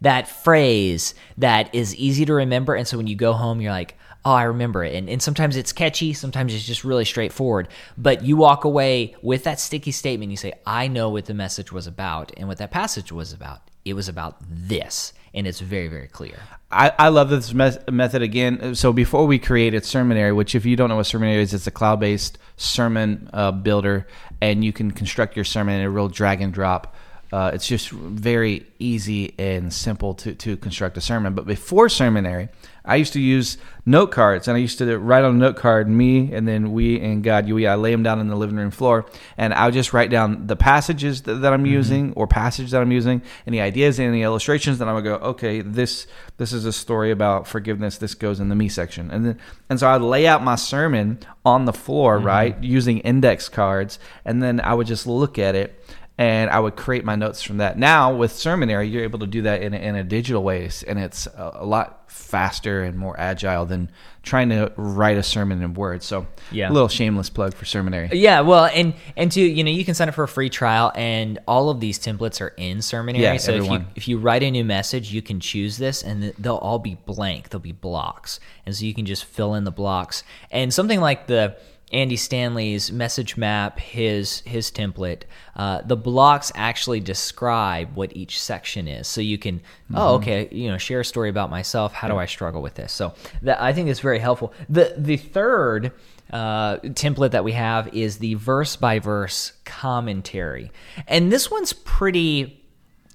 that 0.00 0.28
phrase 0.28 1.14
that 1.38 1.74
is 1.74 1.94
easy 1.96 2.24
to 2.26 2.34
remember. 2.34 2.74
And 2.74 2.86
so 2.86 2.96
when 2.96 3.06
you 3.06 3.16
go 3.16 3.32
home, 3.32 3.60
you're 3.60 3.72
like, 3.72 3.96
oh, 4.24 4.32
I 4.32 4.44
remember 4.44 4.84
it. 4.84 4.94
And, 4.94 5.08
and 5.08 5.22
sometimes 5.22 5.56
it's 5.56 5.72
catchy, 5.72 6.12
sometimes 6.12 6.54
it's 6.54 6.66
just 6.66 6.84
really 6.84 7.04
straightforward. 7.04 7.68
But 7.96 8.22
you 8.22 8.36
walk 8.36 8.64
away 8.64 9.14
with 9.22 9.44
that 9.44 9.60
sticky 9.60 9.92
statement. 9.92 10.30
You 10.30 10.36
say, 10.36 10.52
I 10.66 10.88
know 10.88 11.10
what 11.10 11.26
the 11.26 11.34
message 11.34 11.72
was 11.72 11.86
about 11.86 12.32
and 12.36 12.48
what 12.48 12.58
that 12.58 12.70
passage 12.70 13.12
was 13.12 13.32
about. 13.32 13.62
It 13.84 13.94
was 13.94 14.08
about 14.08 14.36
this 14.48 15.12
and 15.34 15.46
it's 15.46 15.60
very 15.60 15.88
very 15.88 16.08
clear. 16.08 16.36
I, 16.70 16.92
I 16.98 17.08
love 17.08 17.30
this 17.30 17.54
method 17.54 18.22
again. 18.22 18.74
So 18.74 18.92
before 18.92 19.26
we 19.26 19.38
created 19.38 19.84
Sermonary, 19.84 20.34
which 20.34 20.54
if 20.54 20.66
you 20.66 20.76
don't 20.76 20.88
know 20.88 20.96
what 20.96 21.06
Sermonary 21.06 21.40
is, 21.40 21.54
it's 21.54 21.66
a 21.66 21.70
cloud-based 21.70 22.38
sermon 22.56 23.30
uh, 23.32 23.52
builder, 23.52 24.06
and 24.40 24.64
you 24.64 24.72
can 24.72 24.90
construct 24.90 25.36
your 25.36 25.44
sermon 25.44 25.80
in 25.80 25.86
a 25.86 25.90
real 25.90 26.08
drag 26.08 26.42
and 26.42 26.52
drop 26.52 26.94
Uh, 27.30 27.50
it's 27.52 27.66
just 27.66 27.90
very 27.90 28.66
easy 28.78 29.34
and 29.38 29.72
simple 29.72 30.14
to, 30.14 30.34
to 30.34 30.56
construct 30.56 30.96
a 30.96 31.00
sermon. 31.00 31.34
But 31.34 31.46
before 31.46 31.88
Sermonary, 31.88 32.48
I 32.88 32.96
used 32.96 33.12
to 33.12 33.20
use 33.20 33.58
note 33.84 34.10
cards, 34.10 34.48
and 34.48 34.56
I 34.56 34.60
used 34.60 34.78
to 34.78 34.98
write 34.98 35.24
on 35.24 35.34
a 35.34 35.38
note 35.38 35.56
card, 35.56 35.88
me 35.88 36.32
and 36.32 36.48
then 36.48 36.72
we 36.72 37.00
and 37.00 37.22
God, 37.22 37.46
you, 37.46 37.54
we. 37.54 37.66
I 37.66 37.74
lay 37.74 37.90
them 37.92 38.02
down 38.02 38.18
on 38.18 38.28
the 38.28 38.36
living 38.36 38.56
room 38.56 38.70
floor, 38.70 39.06
and 39.36 39.52
I 39.52 39.66
would 39.66 39.74
just 39.74 39.92
write 39.92 40.10
down 40.10 40.46
the 40.46 40.56
passages 40.56 41.22
that, 41.22 41.34
that 41.34 41.52
I'm 41.52 41.64
mm-hmm. 41.64 41.72
using 41.72 42.12
or 42.14 42.26
passage 42.26 42.70
that 42.70 42.80
I'm 42.80 42.90
using, 42.90 43.22
any 43.46 43.60
ideas, 43.60 44.00
any 44.00 44.22
illustrations. 44.22 44.78
Then 44.78 44.88
I 44.88 44.94
would 44.94 45.04
go, 45.04 45.14
okay, 45.16 45.60
this 45.60 46.06
this 46.38 46.52
is 46.52 46.64
a 46.64 46.72
story 46.72 47.10
about 47.10 47.46
forgiveness. 47.46 47.98
This 47.98 48.14
goes 48.14 48.40
in 48.40 48.48
the 48.48 48.56
me 48.56 48.68
section, 48.68 49.10
and 49.10 49.26
then 49.26 49.38
and 49.68 49.78
so 49.78 49.88
I'd 49.88 50.00
lay 50.00 50.26
out 50.26 50.42
my 50.42 50.56
sermon 50.56 51.18
on 51.44 51.66
the 51.66 51.72
floor, 51.72 52.16
mm-hmm. 52.16 52.26
right, 52.26 52.64
using 52.64 52.98
index 53.00 53.48
cards, 53.48 53.98
and 54.24 54.42
then 54.42 54.60
I 54.60 54.74
would 54.74 54.86
just 54.86 55.06
look 55.06 55.38
at 55.38 55.54
it 55.54 55.78
and 56.18 56.50
I 56.50 56.58
would 56.58 56.74
create 56.74 57.04
my 57.04 57.14
notes 57.14 57.42
from 57.42 57.58
that. 57.58 57.78
Now 57.78 58.12
with 58.12 58.32
Sermonary, 58.32 58.90
you're 58.90 59.04
able 59.04 59.20
to 59.20 59.26
do 59.26 59.42
that 59.42 59.62
in 59.62 59.72
a, 59.72 59.76
in 59.76 59.94
a 59.94 60.02
digital 60.02 60.42
way, 60.42 60.68
and 60.86 60.98
it's 60.98 61.28
a, 61.28 61.58
a, 61.60 61.64
lot 61.64 62.10
faster 62.10 62.82
and 62.82 62.98
more 62.98 63.18
agile 63.18 63.64
than 63.64 63.88
trying 64.24 64.48
to 64.48 64.72
write 64.76 65.16
a 65.16 65.22
sermon 65.22 65.62
in 65.62 65.74
words. 65.74 66.04
So, 66.04 66.26
yeah, 66.50 66.70
a 66.70 66.72
little 66.72 66.88
shameless 66.88 67.30
plug 67.30 67.54
for 67.54 67.64
Sermonary. 67.64 68.08
Yeah, 68.12 68.40
well, 68.40 68.64
and 68.64 68.94
and 69.16 69.30
to 69.30 69.40
you 69.40 69.62
know, 69.62 69.70
you 69.70 69.84
can 69.84 69.94
sign 69.94 70.08
up 70.08 70.16
for 70.16 70.24
a 70.24 70.28
free 70.28 70.50
trial, 70.50 70.90
and 70.96 71.38
all 71.46 71.70
of 71.70 71.78
these 71.78 72.00
templates 72.00 72.40
are 72.40 72.52
in 72.56 72.78
Sermonary. 72.78 73.20
Yeah, 73.20 73.36
so 73.36 73.54
everyone. 73.54 73.82
if 73.82 73.86
you 73.86 73.92
if 73.94 74.08
you 74.08 74.18
write 74.18 74.42
a 74.42 74.50
new 74.50 74.64
message, 74.64 75.12
you 75.12 75.22
can 75.22 75.38
choose 75.38 75.78
this, 75.78 76.02
and 76.02 76.34
they'll 76.36 76.56
all 76.56 76.80
be 76.80 76.96
blank. 76.96 77.50
They'll 77.50 77.60
be 77.60 77.70
blocks, 77.72 78.40
and 78.66 78.74
so 78.74 78.84
you 78.84 78.92
can 78.92 79.06
just 79.06 79.24
fill 79.24 79.54
in 79.54 79.62
the 79.62 79.70
blocks. 79.70 80.24
And 80.50 80.74
something 80.74 81.00
like 81.00 81.28
the 81.28 81.56
Andy 81.92 82.16
Stanley's 82.16 82.92
message 82.92 83.36
map, 83.36 83.80
his 83.80 84.40
his 84.40 84.70
template, 84.70 85.22
uh, 85.56 85.80
the 85.82 85.96
blocks 85.96 86.52
actually 86.54 87.00
describe 87.00 87.94
what 87.94 88.14
each 88.14 88.40
section 88.40 88.86
is. 88.86 89.08
So 89.08 89.20
you 89.20 89.38
can, 89.38 89.60
oh, 89.90 89.94
mm-hmm. 89.94 89.96
oh, 89.96 90.14
okay, 90.16 90.48
you 90.50 90.68
know, 90.68 90.76
share 90.76 91.00
a 91.00 91.04
story 91.04 91.30
about 91.30 91.48
myself. 91.48 91.94
How 91.94 92.08
yeah. 92.08 92.14
do 92.14 92.18
I 92.18 92.26
struggle 92.26 92.60
with 92.60 92.74
this? 92.74 92.92
So 92.92 93.14
that 93.42 93.60
I 93.60 93.72
think 93.72 93.88
is 93.88 94.00
very 94.00 94.18
helpful. 94.18 94.52
The 94.68 94.94
the 94.98 95.16
third 95.16 95.92
uh, 96.30 96.76
template 96.78 97.30
that 97.30 97.44
we 97.44 97.52
have 97.52 97.94
is 97.94 98.18
the 98.18 98.34
verse 98.34 98.76
by 98.76 98.98
verse 98.98 99.52
commentary, 99.64 100.70
and 101.06 101.32
this 101.32 101.50
one's 101.50 101.72
pretty 101.72 102.54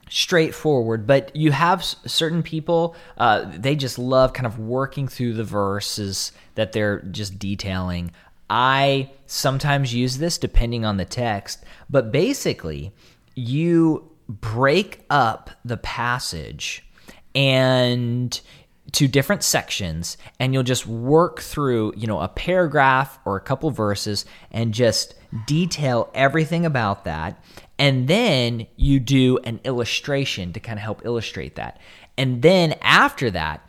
straightforward 0.09 1.07
but 1.07 1.35
you 1.35 1.51
have 1.51 1.83
certain 1.83 2.43
people 2.43 2.95
uh, 3.17 3.45
they 3.57 3.75
just 3.75 3.97
love 3.97 4.31
kind 4.31 4.45
of 4.45 4.59
working 4.59 5.07
through 5.07 5.33
the 5.33 5.43
verses 5.43 6.31
that 6.53 6.71
they're 6.71 6.99
just 7.03 7.39
detailing 7.39 8.11
I 8.55 9.09
sometimes 9.25 9.95
use 9.95 10.19
this 10.19 10.37
depending 10.37 10.85
on 10.85 10.97
the 10.97 11.05
text, 11.05 11.63
but 11.89 12.11
basically, 12.11 12.93
you 13.33 14.11
break 14.29 15.03
up 15.09 15.49
the 15.65 15.77
passage 15.77 16.87
and 17.33 18.39
to 18.91 19.07
different 19.07 19.41
sections 19.41 20.17
and 20.39 20.53
you'll 20.53 20.61
just 20.61 20.85
work 20.85 21.41
through, 21.41 21.93
you 21.97 22.05
know, 22.05 22.19
a 22.19 22.27
paragraph 22.27 23.17
or 23.25 23.37
a 23.37 23.41
couple 23.41 23.71
verses 23.71 24.23
and 24.51 24.71
just 24.71 25.15
detail 25.47 26.11
everything 26.13 26.63
about 26.63 27.05
that. 27.05 27.43
And 27.79 28.07
then 28.07 28.67
you 28.75 28.99
do 28.99 29.39
an 29.39 29.61
illustration 29.63 30.53
to 30.53 30.59
kind 30.59 30.77
of 30.77 30.83
help 30.83 31.03
illustrate 31.05 31.55
that. 31.55 31.79
And 32.19 32.43
then 32.43 32.75
after 32.83 33.31
that, 33.31 33.67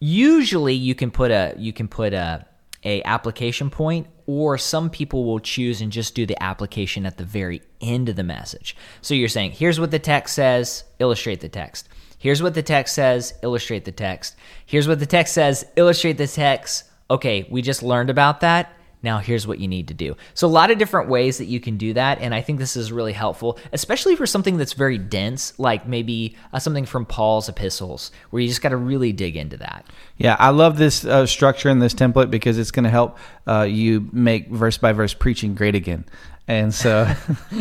usually 0.00 0.72
you 0.72 0.94
can 0.94 1.10
put 1.10 1.30
a 1.30 1.54
you 1.58 1.74
can 1.74 1.86
put 1.86 2.14
a 2.14 2.46
a 2.82 3.02
application 3.02 3.68
point 3.68 4.06
or 4.26 4.58
some 4.58 4.90
people 4.90 5.24
will 5.24 5.40
choose 5.40 5.80
and 5.80 5.92
just 5.92 6.14
do 6.14 6.26
the 6.26 6.40
application 6.42 7.06
at 7.06 7.16
the 7.16 7.24
very 7.24 7.62
end 7.80 8.08
of 8.08 8.16
the 8.16 8.22
message. 8.22 8.76
So 9.00 9.14
you're 9.14 9.28
saying, 9.28 9.52
here's 9.52 9.80
what 9.80 9.90
the 9.90 9.98
text 9.98 10.34
says, 10.34 10.84
illustrate 10.98 11.40
the 11.40 11.48
text. 11.48 11.88
Here's 12.18 12.42
what 12.42 12.54
the 12.54 12.62
text 12.62 12.94
says, 12.94 13.34
illustrate 13.42 13.84
the 13.84 13.92
text. 13.92 14.36
Here's 14.64 14.86
what 14.86 15.00
the 15.00 15.06
text 15.06 15.34
says, 15.34 15.66
illustrate 15.76 16.18
the 16.18 16.26
text. 16.26 16.84
Okay, 17.10 17.46
we 17.50 17.62
just 17.62 17.82
learned 17.82 18.10
about 18.10 18.40
that. 18.40 18.72
Now, 19.02 19.18
here's 19.18 19.46
what 19.46 19.58
you 19.58 19.68
need 19.68 19.88
to 19.88 19.94
do. 19.94 20.16
So, 20.34 20.46
a 20.46 20.48
lot 20.48 20.70
of 20.70 20.78
different 20.78 21.08
ways 21.08 21.38
that 21.38 21.46
you 21.46 21.60
can 21.60 21.76
do 21.76 21.92
that. 21.94 22.20
And 22.20 22.34
I 22.34 22.40
think 22.40 22.58
this 22.58 22.76
is 22.76 22.92
really 22.92 23.12
helpful, 23.12 23.58
especially 23.72 24.16
for 24.16 24.26
something 24.26 24.56
that's 24.56 24.74
very 24.74 24.98
dense, 24.98 25.58
like 25.58 25.86
maybe 25.86 26.36
uh, 26.52 26.58
something 26.58 26.86
from 26.86 27.04
Paul's 27.04 27.48
epistles, 27.48 28.12
where 28.30 28.40
you 28.40 28.48
just 28.48 28.62
got 28.62 28.70
to 28.70 28.76
really 28.76 29.12
dig 29.12 29.36
into 29.36 29.56
that. 29.58 29.86
Yeah, 30.16 30.36
I 30.38 30.50
love 30.50 30.78
this 30.78 31.04
uh, 31.04 31.26
structure 31.26 31.68
in 31.68 31.80
this 31.80 31.94
template 31.94 32.30
because 32.30 32.58
it's 32.58 32.70
going 32.70 32.84
to 32.84 32.90
help 32.90 33.18
uh, 33.48 33.62
you 33.62 34.08
make 34.12 34.48
verse 34.48 34.78
by 34.78 34.92
verse 34.92 35.14
preaching 35.14 35.54
great 35.54 35.74
again. 35.74 36.04
And 36.48 36.74
so, 36.74 37.06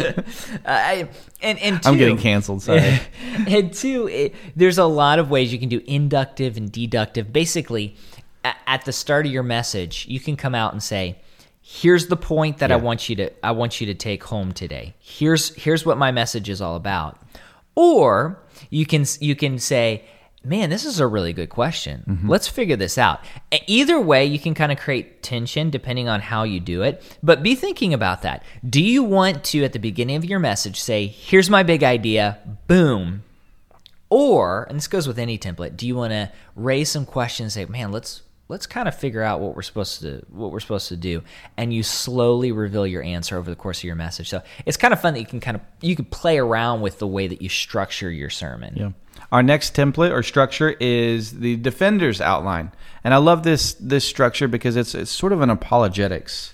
I, 0.65 1.07
and 1.41 1.59
and 1.59 1.81
i 1.85 1.89
I'm 1.89 1.97
getting 1.97 2.17
canceled. 2.17 2.63
Sorry. 2.63 2.99
and 3.47 3.73
two, 3.73 4.07
it, 4.07 4.35
there's 4.55 4.77
a 4.77 4.85
lot 4.85 5.19
of 5.19 5.29
ways 5.29 5.53
you 5.53 5.59
can 5.59 5.69
do 5.69 5.81
inductive 5.85 6.57
and 6.57 6.71
deductive. 6.71 7.31
Basically, 7.31 7.95
at 8.43 8.85
the 8.85 8.91
start 8.91 9.25
of 9.25 9.31
your 9.31 9.43
message, 9.43 10.07
you 10.07 10.19
can 10.19 10.35
come 10.35 10.55
out 10.55 10.73
and 10.73 10.81
say, 10.81 11.19
here's 11.71 12.07
the 12.07 12.17
point 12.17 12.57
that 12.57 12.69
yeah. 12.69 12.75
I 12.75 12.79
want 12.79 13.07
you 13.07 13.15
to 13.17 13.45
I 13.45 13.51
want 13.51 13.79
you 13.79 13.87
to 13.87 13.93
take 13.93 14.23
home 14.23 14.51
today. 14.51 14.93
Here's 14.99 15.55
here's 15.55 15.85
what 15.85 15.97
my 15.97 16.11
message 16.11 16.49
is 16.49 16.61
all 16.61 16.75
about. 16.75 17.17
Or 17.75 18.41
you 18.69 18.85
can 18.85 19.05
you 19.21 19.35
can 19.35 19.57
say, 19.57 20.03
"Man, 20.43 20.69
this 20.69 20.83
is 20.83 20.99
a 20.99 21.07
really 21.07 21.31
good 21.31 21.49
question. 21.49 22.03
Mm-hmm. 22.07 22.29
Let's 22.29 22.47
figure 22.47 22.75
this 22.75 22.97
out." 22.97 23.21
Either 23.67 23.99
way, 24.01 24.25
you 24.25 24.37
can 24.37 24.53
kind 24.53 24.71
of 24.71 24.79
create 24.79 25.23
tension 25.23 25.69
depending 25.69 26.09
on 26.09 26.19
how 26.19 26.43
you 26.43 26.59
do 26.59 26.81
it, 26.81 27.01
but 27.23 27.41
be 27.41 27.55
thinking 27.55 27.93
about 27.93 28.21
that. 28.23 28.43
Do 28.67 28.83
you 28.83 29.03
want 29.03 29.45
to 29.45 29.63
at 29.63 29.71
the 29.71 29.79
beginning 29.79 30.17
of 30.17 30.25
your 30.25 30.39
message 30.39 30.79
say, 30.79 31.07
"Here's 31.07 31.49
my 31.49 31.63
big 31.63 31.83
idea." 31.83 32.39
Boom. 32.67 33.23
Or, 34.09 34.65
and 34.67 34.77
this 34.77 34.89
goes 34.89 35.07
with 35.07 35.17
any 35.17 35.37
template, 35.37 35.77
do 35.77 35.87
you 35.87 35.95
want 35.95 36.11
to 36.11 36.29
raise 36.53 36.91
some 36.91 37.05
questions 37.05 37.53
say, 37.53 37.63
"Man, 37.63 37.93
let's 37.93 38.23
let's 38.51 38.67
kind 38.67 38.89
of 38.89 38.93
figure 38.93 39.23
out 39.23 39.39
what 39.39 39.55
we're 39.55 39.61
supposed 39.61 40.01
to 40.01 40.23
what 40.29 40.51
we're 40.51 40.59
supposed 40.59 40.89
to 40.89 40.97
do. 40.97 41.23
And 41.55 41.73
you 41.73 41.83
slowly 41.83 42.51
reveal 42.51 42.85
your 42.85 43.01
answer 43.01 43.37
over 43.37 43.49
the 43.49 43.55
course 43.55 43.79
of 43.79 43.85
your 43.85 43.95
message. 43.95 44.29
So 44.29 44.41
it's 44.65 44.75
kind 44.75 44.93
of 44.93 45.01
fun 45.01 45.13
that 45.13 45.21
you 45.21 45.25
can 45.25 45.39
kind 45.39 45.55
of 45.55 45.61
you 45.79 45.95
can 45.95 46.05
play 46.05 46.37
around 46.37 46.81
with 46.81 46.99
the 46.99 47.07
way 47.07 47.27
that 47.27 47.41
you 47.41 47.47
structure 47.47 48.11
your 48.11 48.29
sermon. 48.29 48.75
Yeah. 48.75 48.91
Our 49.31 49.41
next 49.41 49.73
template 49.73 50.11
or 50.11 50.21
structure 50.21 50.75
is 50.81 51.39
the 51.39 51.55
defender's 51.55 52.19
outline. 52.19 52.73
And 53.03 53.13
i 53.13 53.17
love 53.17 53.43
this 53.43 53.73
this 53.75 54.05
structure 54.05 54.49
because 54.49 54.75
it's 54.75 54.93
it's 54.93 55.11
sort 55.11 55.31
of 55.31 55.41
an 55.41 55.49
apologetics 55.49 56.53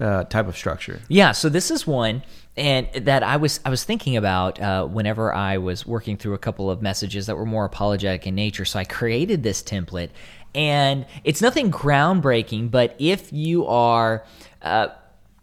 uh, 0.00 0.24
type 0.24 0.48
of 0.48 0.56
structure. 0.56 1.02
Yeah 1.08 1.32
so 1.32 1.50
this 1.50 1.70
is 1.70 1.86
one 1.86 2.22
and 2.56 2.88
that 2.94 3.22
I 3.22 3.36
was 3.36 3.60
I 3.64 3.70
was 3.70 3.84
thinking 3.84 4.16
about 4.16 4.60
uh, 4.60 4.86
whenever 4.86 5.34
I 5.34 5.58
was 5.58 5.84
working 5.84 6.16
through 6.16 6.34
a 6.34 6.38
couple 6.38 6.70
of 6.70 6.80
messages 6.80 7.26
that 7.26 7.36
were 7.36 7.46
more 7.46 7.64
apologetic 7.64 8.26
in 8.26 8.34
nature. 8.34 8.64
So 8.64 8.78
I 8.78 8.84
created 8.84 9.42
this 9.42 9.62
template, 9.62 10.10
and 10.54 11.06
it's 11.24 11.42
nothing 11.42 11.70
groundbreaking, 11.70 12.70
but 12.70 12.94
if 12.98 13.32
you 13.32 13.66
are 13.66 14.24
uh, 14.62 14.88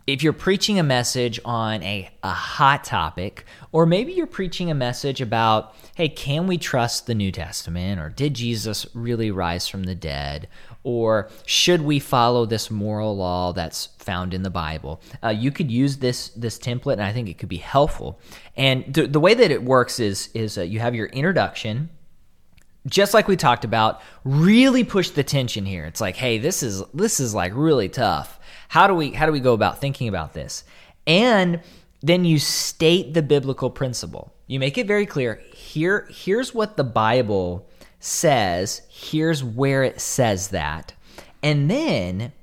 if 0.07 0.23
you're 0.23 0.33
preaching 0.33 0.79
a 0.79 0.83
message 0.83 1.39
on 1.45 1.81
a, 1.83 2.09
a 2.23 2.31
hot 2.31 2.83
topic, 2.83 3.45
or 3.71 3.85
maybe 3.85 4.11
you're 4.11 4.27
preaching 4.27 4.71
a 4.71 4.75
message 4.75 5.21
about, 5.21 5.75
hey, 5.95 6.09
can 6.09 6.47
we 6.47 6.57
trust 6.57 7.05
the 7.05 7.15
New 7.15 7.31
Testament? 7.31 7.99
Or 7.99 8.09
did 8.09 8.33
Jesus 8.33 8.85
really 8.93 9.31
rise 9.31 9.67
from 9.67 9.83
the 9.83 9.95
dead? 9.95 10.47
Or 10.83 11.29
should 11.45 11.81
we 11.81 11.99
follow 11.99 12.45
this 12.45 12.71
moral 12.71 13.15
law 13.15 13.53
that's 13.53 13.87
found 13.99 14.33
in 14.33 14.41
the 14.41 14.49
Bible? 14.49 15.01
Uh, 15.23 15.29
you 15.29 15.51
could 15.51 15.71
use 15.71 15.97
this 15.97 16.29
this 16.29 16.57
template, 16.57 16.93
and 16.93 17.03
I 17.03 17.13
think 17.13 17.29
it 17.29 17.37
could 17.37 17.49
be 17.49 17.57
helpful. 17.57 18.19
And 18.57 18.93
th- 18.93 19.11
the 19.11 19.19
way 19.19 19.35
that 19.35 19.51
it 19.51 19.63
works 19.63 19.99
is 19.99 20.29
is 20.33 20.57
uh, 20.57 20.63
you 20.63 20.79
have 20.79 20.95
your 20.95 21.07
introduction, 21.07 21.89
just 22.87 23.13
like 23.13 23.27
we 23.27 23.35
talked 23.35 23.63
about, 23.63 24.01
really 24.23 24.83
push 24.83 25.09
the 25.11 25.23
tension 25.23 25.65
here. 25.65 25.85
It's 25.85 26.01
like, 26.01 26.15
hey, 26.15 26.37
this 26.37 26.63
is 26.63 26.83
this 26.93 27.19
is 27.19 27.33
like 27.35 27.53
really 27.55 27.89
tough. 27.89 28.39
How 28.69 28.87
do 28.87 28.95
we 28.95 29.11
how 29.11 29.25
do 29.25 29.31
we 29.31 29.39
go 29.39 29.53
about 29.53 29.79
thinking 29.79 30.07
about 30.07 30.33
this? 30.33 30.63
And 31.05 31.61
then 32.01 32.25
you 32.25 32.39
state 32.39 33.13
the 33.13 33.21
biblical 33.21 33.69
principle. 33.69 34.33
You 34.47 34.59
make 34.59 34.77
it 34.77 34.87
very 34.87 35.05
clear. 35.05 35.41
Here 35.53 36.07
here's 36.09 36.53
what 36.53 36.77
the 36.77 36.83
Bible 36.83 37.69
says, 37.99 38.81
here's 38.89 39.43
where 39.43 39.83
it 39.83 40.01
says 40.01 40.49
that. 40.49 40.93
And 41.43 41.69
then 41.69 42.33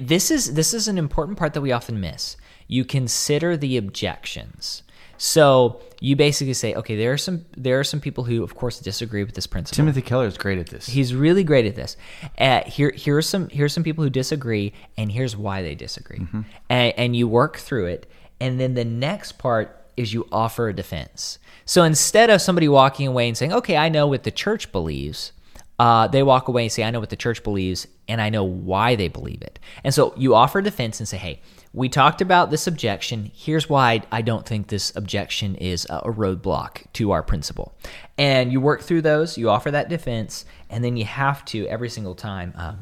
this 0.00 0.30
is 0.30 0.54
this 0.54 0.72
is 0.72 0.88
an 0.88 0.98
important 0.98 1.38
part 1.38 1.54
that 1.54 1.60
we 1.60 1.72
often 1.72 2.00
miss. 2.00 2.36
You 2.68 2.84
consider 2.84 3.56
the 3.56 3.76
objections. 3.76 4.82
So 5.18 5.80
you 6.00 6.16
basically 6.16 6.54
say, 6.54 6.74
okay, 6.74 6.96
there 6.96 7.12
are 7.12 7.18
some 7.18 7.44
there 7.56 7.80
are 7.80 7.84
some 7.84 8.00
people 8.00 8.24
who, 8.24 8.42
of 8.42 8.54
course, 8.54 8.78
disagree 8.78 9.24
with 9.24 9.34
this 9.34 9.46
principle. 9.46 9.76
Timothy 9.76 10.02
Keller 10.02 10.26
is 10.26 10.36
great 10.36 10.58
at 10.58 10.68
this. 10.68 10.86
He's 10.86 11.14
really 11.14 11.44
great 11.44 11.66
at 11.66 11.74
this. 11.74 11.96
Uh, 12.38 12.62
here 12.64 12.90
here 12.90 13.16
are 13.16 13.22
some 13.22 13.48
here 13.48 13.64
are 13.64 13.68
some 13.70 13.82
people 13.82 14.04
who 14.04 14.10
disagree, 14.10 14.72
and 14.96 15.10
here's 15.10 15.36
why 15.36 15.62
they 15.62 15.74
disagree. 15.74 16.20
Mm-hmm. 16.20 16.42
And, 16.68 16.94
and 16.96 17.16
you 17.16 17.28
work 17.28 17.56
through 17.56 17.86
it, 17.86 18.10
and 18.40 18.60
then 18.60 18.74
the 18.74 18.84
next 18.84 19.32
part 19.38 19.84
is 19.96 20.12
you 20.12 20.28
offer 20.30 20.68
a 20.68 20.74
defense. 20.74 21.38
So 21.64 21.82
instead 21.82 22.30
of 22.30 22.40
somebody 22.42 22.68
walking 22.68 23.06
away 23.06 23.28
and 23.28 23.36
saying, 23.36 23.52
okay, 23.52 23.76
I 23.76 23.88
know 23.88 24.06
what 24.06 24.24
the 24.24 24.30
church 24.30 24.70
believes, 24.70 25.32
uh, 25.78 26.06
they 26.08 26.22
walk 26.22 26.48
away 26.48 26.64
and 26.64 26.72
say, 26.72 26.84
I 26.84 26.90
know 26.90 27.00
what 27.00 27.10
the 27.10 27.16
church 27.16 27.42
believes, 27.42 27.86
and 28.06 28.20
I 28.20 28.28
know 28.28 28.44
why 28.44 28.94
they 28.94 29.08
believe 29.08 29.42
it. 29.42 29.58
And 29.82 29.92
so 29.92 30.12
you 30.16 30.34
offer 30.34 30.60
defense 30.60 31.00
and 31.00 31.08
say, 31.08 31.16
hey, 31.16 31.40
we 31.76 31.90
talked 31.90 32.22
about 32.22 32.50
this 32.50 32.66
objection. 32.66 33.30
Here's 33.34 33.68
why 33.68 34.00
I 34.10 34.22
don't 34.22 34.46
think 34.46 34.68
this 34.68 34.96
objection 34.96 35.56
is 35.56 35.84
a 35.90 36.10
roadblock 36.10 36.90
to 36.94 37.10
our 37.10 37.22
principle. 37.22 37.76
And 38.16 38.50
you 38.50 38.62
work 38.62 38.80
through 38.80 39.02
those, 39.02 39.36
you 39.36 39.50
offer 39.50 39.70
that 39.70 39.90
defense, 39.90 40.46
and 40.70 40.82
then 40.82 40.96
you 40.96 41.04
have 41.04 41.44
to 41.46 41.66
every 41.66 41.90
single 41.90 42.14
time 42.14 42.54
um, 42.56 42.78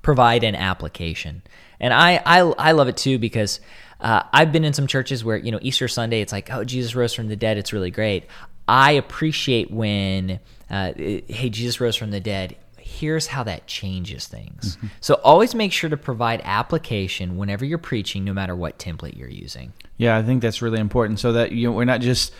provide 0.00 0.44
an 0.44 0.54
application. 0.54 1.42
And 1.78 1.92
I, 1.92 2.22
I, 2.24 2.38
I 2.40 2.72
love 2.72 2.88
it 2.88 2.96
too 2.96 3.18
because 3.18 3.60
uh, 4.00 4.22
I've 4.32 4.50
been 4.50 4.64
in 4.64 4.72
some 4.72 4.86
churches 4.86 5.22
where, 5.22 5.36
you 5.36 5.52
know, 5.52 5.58
Easter 5.60 5.86
Sunday, 5.86 6.22
it's 6.22 6.32
like, 6.32 6.50
oh, 6.50 6.64
Jesus 6.64 6.94
rose 6.94 7.12
from 7.12 7.28
the 7.28 7.36
dead. 7.36 7.58
It's 7.58 7.74
really 7.74 7.90
great. 7.90 8.24
I 8.66 8.92
appreciate 8.92 9.70
when, 9.70 10.40
uh, 10.70 10.94
hey, 10.96 11.50
Jesus 11.50 11.82
rose 11.82 11.96
from 11.96 12.12
the 12.12 12.20
dead 12.20 12.56
here's 12.86 13.26
how 13.26 13.42
that 13.42 13.66
changes 13.66 14.26
things. 14.28 14.76
Mm-hmm. 14.76 14.86
So 15.00 15.14
always 15.24 15.54
make 15.54 15.72
sure 15.72 15.90
to 15.90 15.96
provide 15.96 16.40
application 16.44 17.36
whenever 17.36 17.64
you're 17.64 17.78
preaching, 17.78 18.24
no 18.24 18.32
matter 18.32 18.54
what 18.54 18.78
template 18.78 19.16
you're 19.16 19.28
using. 19.28 19.72
Yeah, 19.96 20.16
I 20.16 20.22
think 20.22 20.40
that's 20.40 20.62
really 20.62 20.78
important 20.78 21.18
so 21.18 21.32
that 21.32 21.52
you 21.52 21.66
know, 21.66 21.72
we're 21.72 21.84
not 21.84 22.00
just 22.00 22.32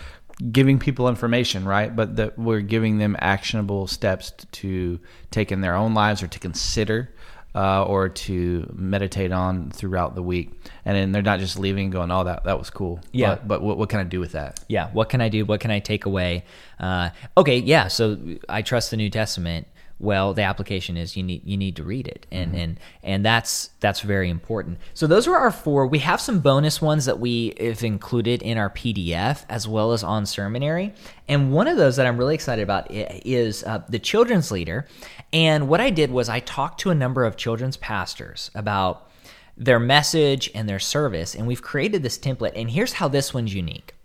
giving 0.52 0.78
people 0.78 1.08
information, 1.08 1.64
right? 1.64 1.94
But 1.94 2.16
that 2.16 2.38
we're 2.38 2.60
giving 2.60 2.98
them 2.98 3.16
actionable 3.18 3.86
steps 3.88 4.32
to 4.52 5.00
take 5.30 5.50
in 5.50 5.62
their 5.62 5.74
own 5.74 5.94
lives 5.94 6.22
or 6.22 6.28
to 6.28 6.38
consider. 6.38 7.12
Uh, 7.54 7.82
or 7.84 8.10
to 8.10 8.70
meditate 8.76 9.32
on 9.32 9.70
throughout 9.70 10.14
the 10.14 10.22
week, 10.22 10.52
and 10.84 10.94
then 10.94 11.10
they're 11.10 11.22
not 11.22 11.38
just 11.38 11.58
leaving 11.58 11.88
going, 11.88 12.10
"Oh, 12.10 12.22
that 12.24 12.44
that 12.44 12.58
was 12.58 12.68
cool." 12.68 13.00
Yeah. 13.12 13.36
But, 13.36 13.48
but 13.48 13.62
what, 13.62 13.78
what 13.78 13.88
can 13.88 13.98
I 13.98 14.04
do 14.04 14.20
with 14.20 14.32
that? 14.32 14.60
Yeah. 14.68 14.90
What 14.90 15.08
can 15.08 15.22
I 15.22 15.30
do? 15.30 15.46
What 15.46 15.60
can 15.60 15.70
I 15.70 15.78
take 15.78 16.04
away? 16.04 16.44
Uh, 16.78 17.08
okay. 17.34 17.56
Yeah. 17.56 17.88
So 17.88 18.18
I 18.46 18.60
trust 18.60 18.90
the 18.90 18.98
New 18.98 19.08
Testament 19.08 19.66
well 19.98 20.34
the 20.34 20.42
application 20.42 20.96
is 20.96 21.16
you 21.16 21.22
need 21.22 21.42
you 21.44 21.56
need 21.56 21.76
to 21.76 21.82
read 21.82 22.06
it. 22.06 22.26
And 22.30 22.48
mm-hmm. 22.48 22.58
and 22.58 22.80
and 23.02 23.24
that's 23.24 23.70
that's 23.80 24.00
very 24.00 24.28
important. 24.28 24.78
So 24.94 25.06
those 25.06 25.26
are 25.26 25.36
our 25.36 25.50
four. 25.50 25.86
We 25.86 26.00
have 26.00 26.20
some 26.20 26.40
bonus 26.40 26.82
ones 26.82 27.04
that 27.06 27.18
we 27.18 27.54
have 27.60 27.82
included 27.82 28.42
in 28.42 28.58
our 28.58 28.70
pdf 28.70 29.44
as 29.48 29.66
well 29.66 29.92
as 29.92 30.02
on 30.02 30.24
sermonary. 30.24 30.94
And 31.28 31.52
one 31.52 31.66
of 31.66 31.76
those 31.76 31.96
that 31.96 32.06
i'm 32.06 32.16
really 32.16 32.34
excited 32.34 32.62
about 32.62 32.86
is 32.90 33.64
uh, 33.64 33.82
the 33.88 33.98
children's 33.98 34.50
leader. 34.50 34.86
And 35.32 35.68
what 35.68 35.80
i 35.80 35.90
did 35.90 36.10
was 36.10 36.28
i 36.28 36.40
talked 36.40 36.80
to 36.80 36.90
a 36.90 36.94
number 36.94 37.24
of 37.24 37.36
children's 37.36 37.76
pastors 37.76 38.50
about 38.54 39.10
their 39.56 39.78
message 39.78 40.50
and 40.54 40.68
their 40.68 40.78
service. 40.78 41.34
And 41.34 41.46
we've 41.46 41.62
created 41.62 42.02
this 42.02 42.18
template. 42.18 42.52
And 42.54 42.70
here's 42.70 42.94
how 42.94 43.08
this 43.08 43.32
one's 43.32 43.54
unique 43.54 43.95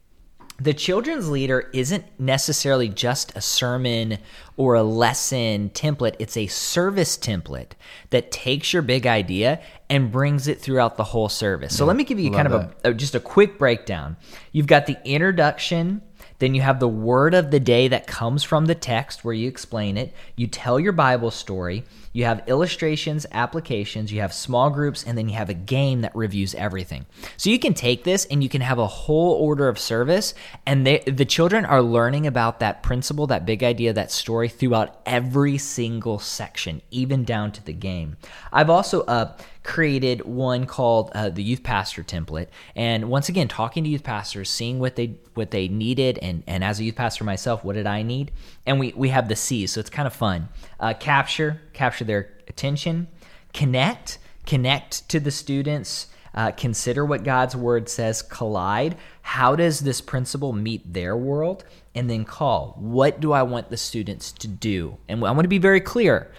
the 0.61 0.73
children's 0.75 1.27
leader 1.27 1.69
isn't 1.73 2.05
necessarily 2.19 2.87
just 2.87 3.35
a 3.35 3.41
sermon 3.41 4.19
or 4.57 4.75
a 4.75 4.83
lesson 4.83 5.71
template, 5.71 6.15
it's 6.19 6.37
a 6.37 6.45
service 6.45 7.17
template 7.17 7.71
that 8.11 8.31
takes 8.31 8.71
your 8.71 8.83
big 8.83 9.07
idea 9.07 9.59
and 9.89 10.11
brings 10.11 10.47
it 10.47 10.61
throughout 10.61 10.97
the 10.97 11.03
whole 11.03 11.29
service. 11.29 11.75
So 11.75 11.85
let 11.85 11.95
me 11.95 12.03
give 12.03 12.19
you 12.19 12.29
kind 12.29 12.47
of 12.47 12.53
a, 12.53 12.75
a, 12.83 12.93
just 12.93 13.15
a 13.15 13.19
quick 13.19 13.57
breakdown. 13.57 14.17
You've 14.51 14.67
got 14.67 14.85
the 14.85 14.97
introduction, 15.03 16.03
then 16.41 16.55
you 16.55 16.61
have 16.61 16.79
the 16.79 16.87
word 16.87 17.35
of 17.35 17.51
the 17.51 17.59
day 17.59 17.87
that 17.87 18.07
comes 18.07 18.43
from 18.43 18.65
the 18.65 18.73
text 18.73 19.23
where 19.23 19.33
you 19.33 19.47
explain 19.47 19.95
it. 19.95 20.11
You 20.35 20.47
tell 20.47 20.79
your 20.79 20.91
Bible 20.91 21.29
story. 21.29 21.83
You 22.13 22.25
have 22.25 22.43
illustrations, 22.47 23.27
applications, 23.31 24.11
you 24.11 24.21
have 24.21 24.33
small 24.33 24.71
groups, 24.71 25.03
and 25.05 25.17
then 25.17 25.29
you 25.29 25.35
have 25.35 25.49
a 25.49 25.53
game 25.53 26.01
that 26.01 26.15
reviews 26.15 26.55
everything. 26.55 27.05
So 27.37 27.51
you 27.51 27.59
can 27.59 27.73
take 27.73 28.03
this 28.03 28.25
and 28.25 28.43
you 28.43 28.49
can 28.49 28.61
have 28.61 28.79
a 28.79 28.87
whole 28.87 29.33
order 29.33 29.69
of 29.69 29.79
service, 29.79 30.33
and 30.65 30.85
they, 30.85 30.99
the 30.99 31.25
children 31.25 31.63
are 31.63 31.81
learning 31.81 32.25
about 32.25 32.59
that 32.59 32.83
principle, 32.83 33.27
that 33.27 33.45
big 33.45 33.63
idea, 33.63 33.93
that 33.93 34.11
story 34.11 34.49
throughout 34.49 34.99
every 35.05 35.57
single 35.59 36.17
section, 36.17 36.81
even 36.89 37.23
down 37.23 37.51
to 37.53 37.63
the 37.63 37.71
game. 37.71 38.17
I've 38.51 38.69
also 38.69 39.03
uh, 39.03 39.37
created 39.63 40.25
one 40.25 40.65
called 40.65 41.11
uh, 41.13 41.29
the 41.29 41.43
youth 41.43 41.61
pastor 41.61 42.03
template 42.03 42.47
and 42.75 43.09
once 43.09 43.29
again 43.29 43.47
talking 43.47 43.83
to 43.83 43.89
youth 43.89 44.03
pastors 44.03 44.49
seeing 44.49 44.79
what 44.79 44.95
they 44.95 45.15
what 45.35 45.51
they 45.51 45.67
needed 45.67 46.17
and 46.19 46.43
and 46.47 46.63
as 46.63 46.79
a 46.79 46.83
youth 46.83 46.95
pastor 46.95 47.23
myself 47.23 47.63
what 47.63 47.73
did 47.73 47.85
i 47.85 48.01
need 48.01 48.31
and 48.65 48.79
we 48.79 48.91
we 48.95 49.09
have 49.09 49.29
the 49.29 49.35
c's 49.35 49.71
so 49.71 49.79
it's 49.79 49.89
kind 49.89 50.07
of 50.07 50.13
fun 50.13 50.49
uh, 50.79 50.93
capture 50.99 51.61
capture 51.73 52.03
their 52.03 52.31
attention 52.47 53.07
connect 53.53 54.17
connect 54.45 55.07
to 55.07 55.19
the 55.19 55.31
students 55.31 56.07
uh, 56.33 56.51
consider 56.51 57.05
what 57.05 57.23
God's 57.23 57.55
word 57.55 57.89
says, 57.89 58.21
collide. 58.21 58.95
How 59.21 59.55
does 59.55 59.81
this 59.81 60.01
principle 60.01 60.53
meet 60.53 60.93
their 60.93 61.15
world? 61.15 61.65
And 61.93 62.09
then 62.09 62.23
call. 62.23 62.75
What 62.79 63.19
do 63.19 63.33
I 63.33 63.43
want 63.43 63.69
the 63.69 63.77
students 63.77 64.31
to 64.33 64.47
do? 64.47 64.97
And 65.09 65.19
I 65.25 65.31
want 65.31 65.43
to 65.43 65.49
be 65.49 65.57
very 65.57 65.81
clear. 65.81 66.31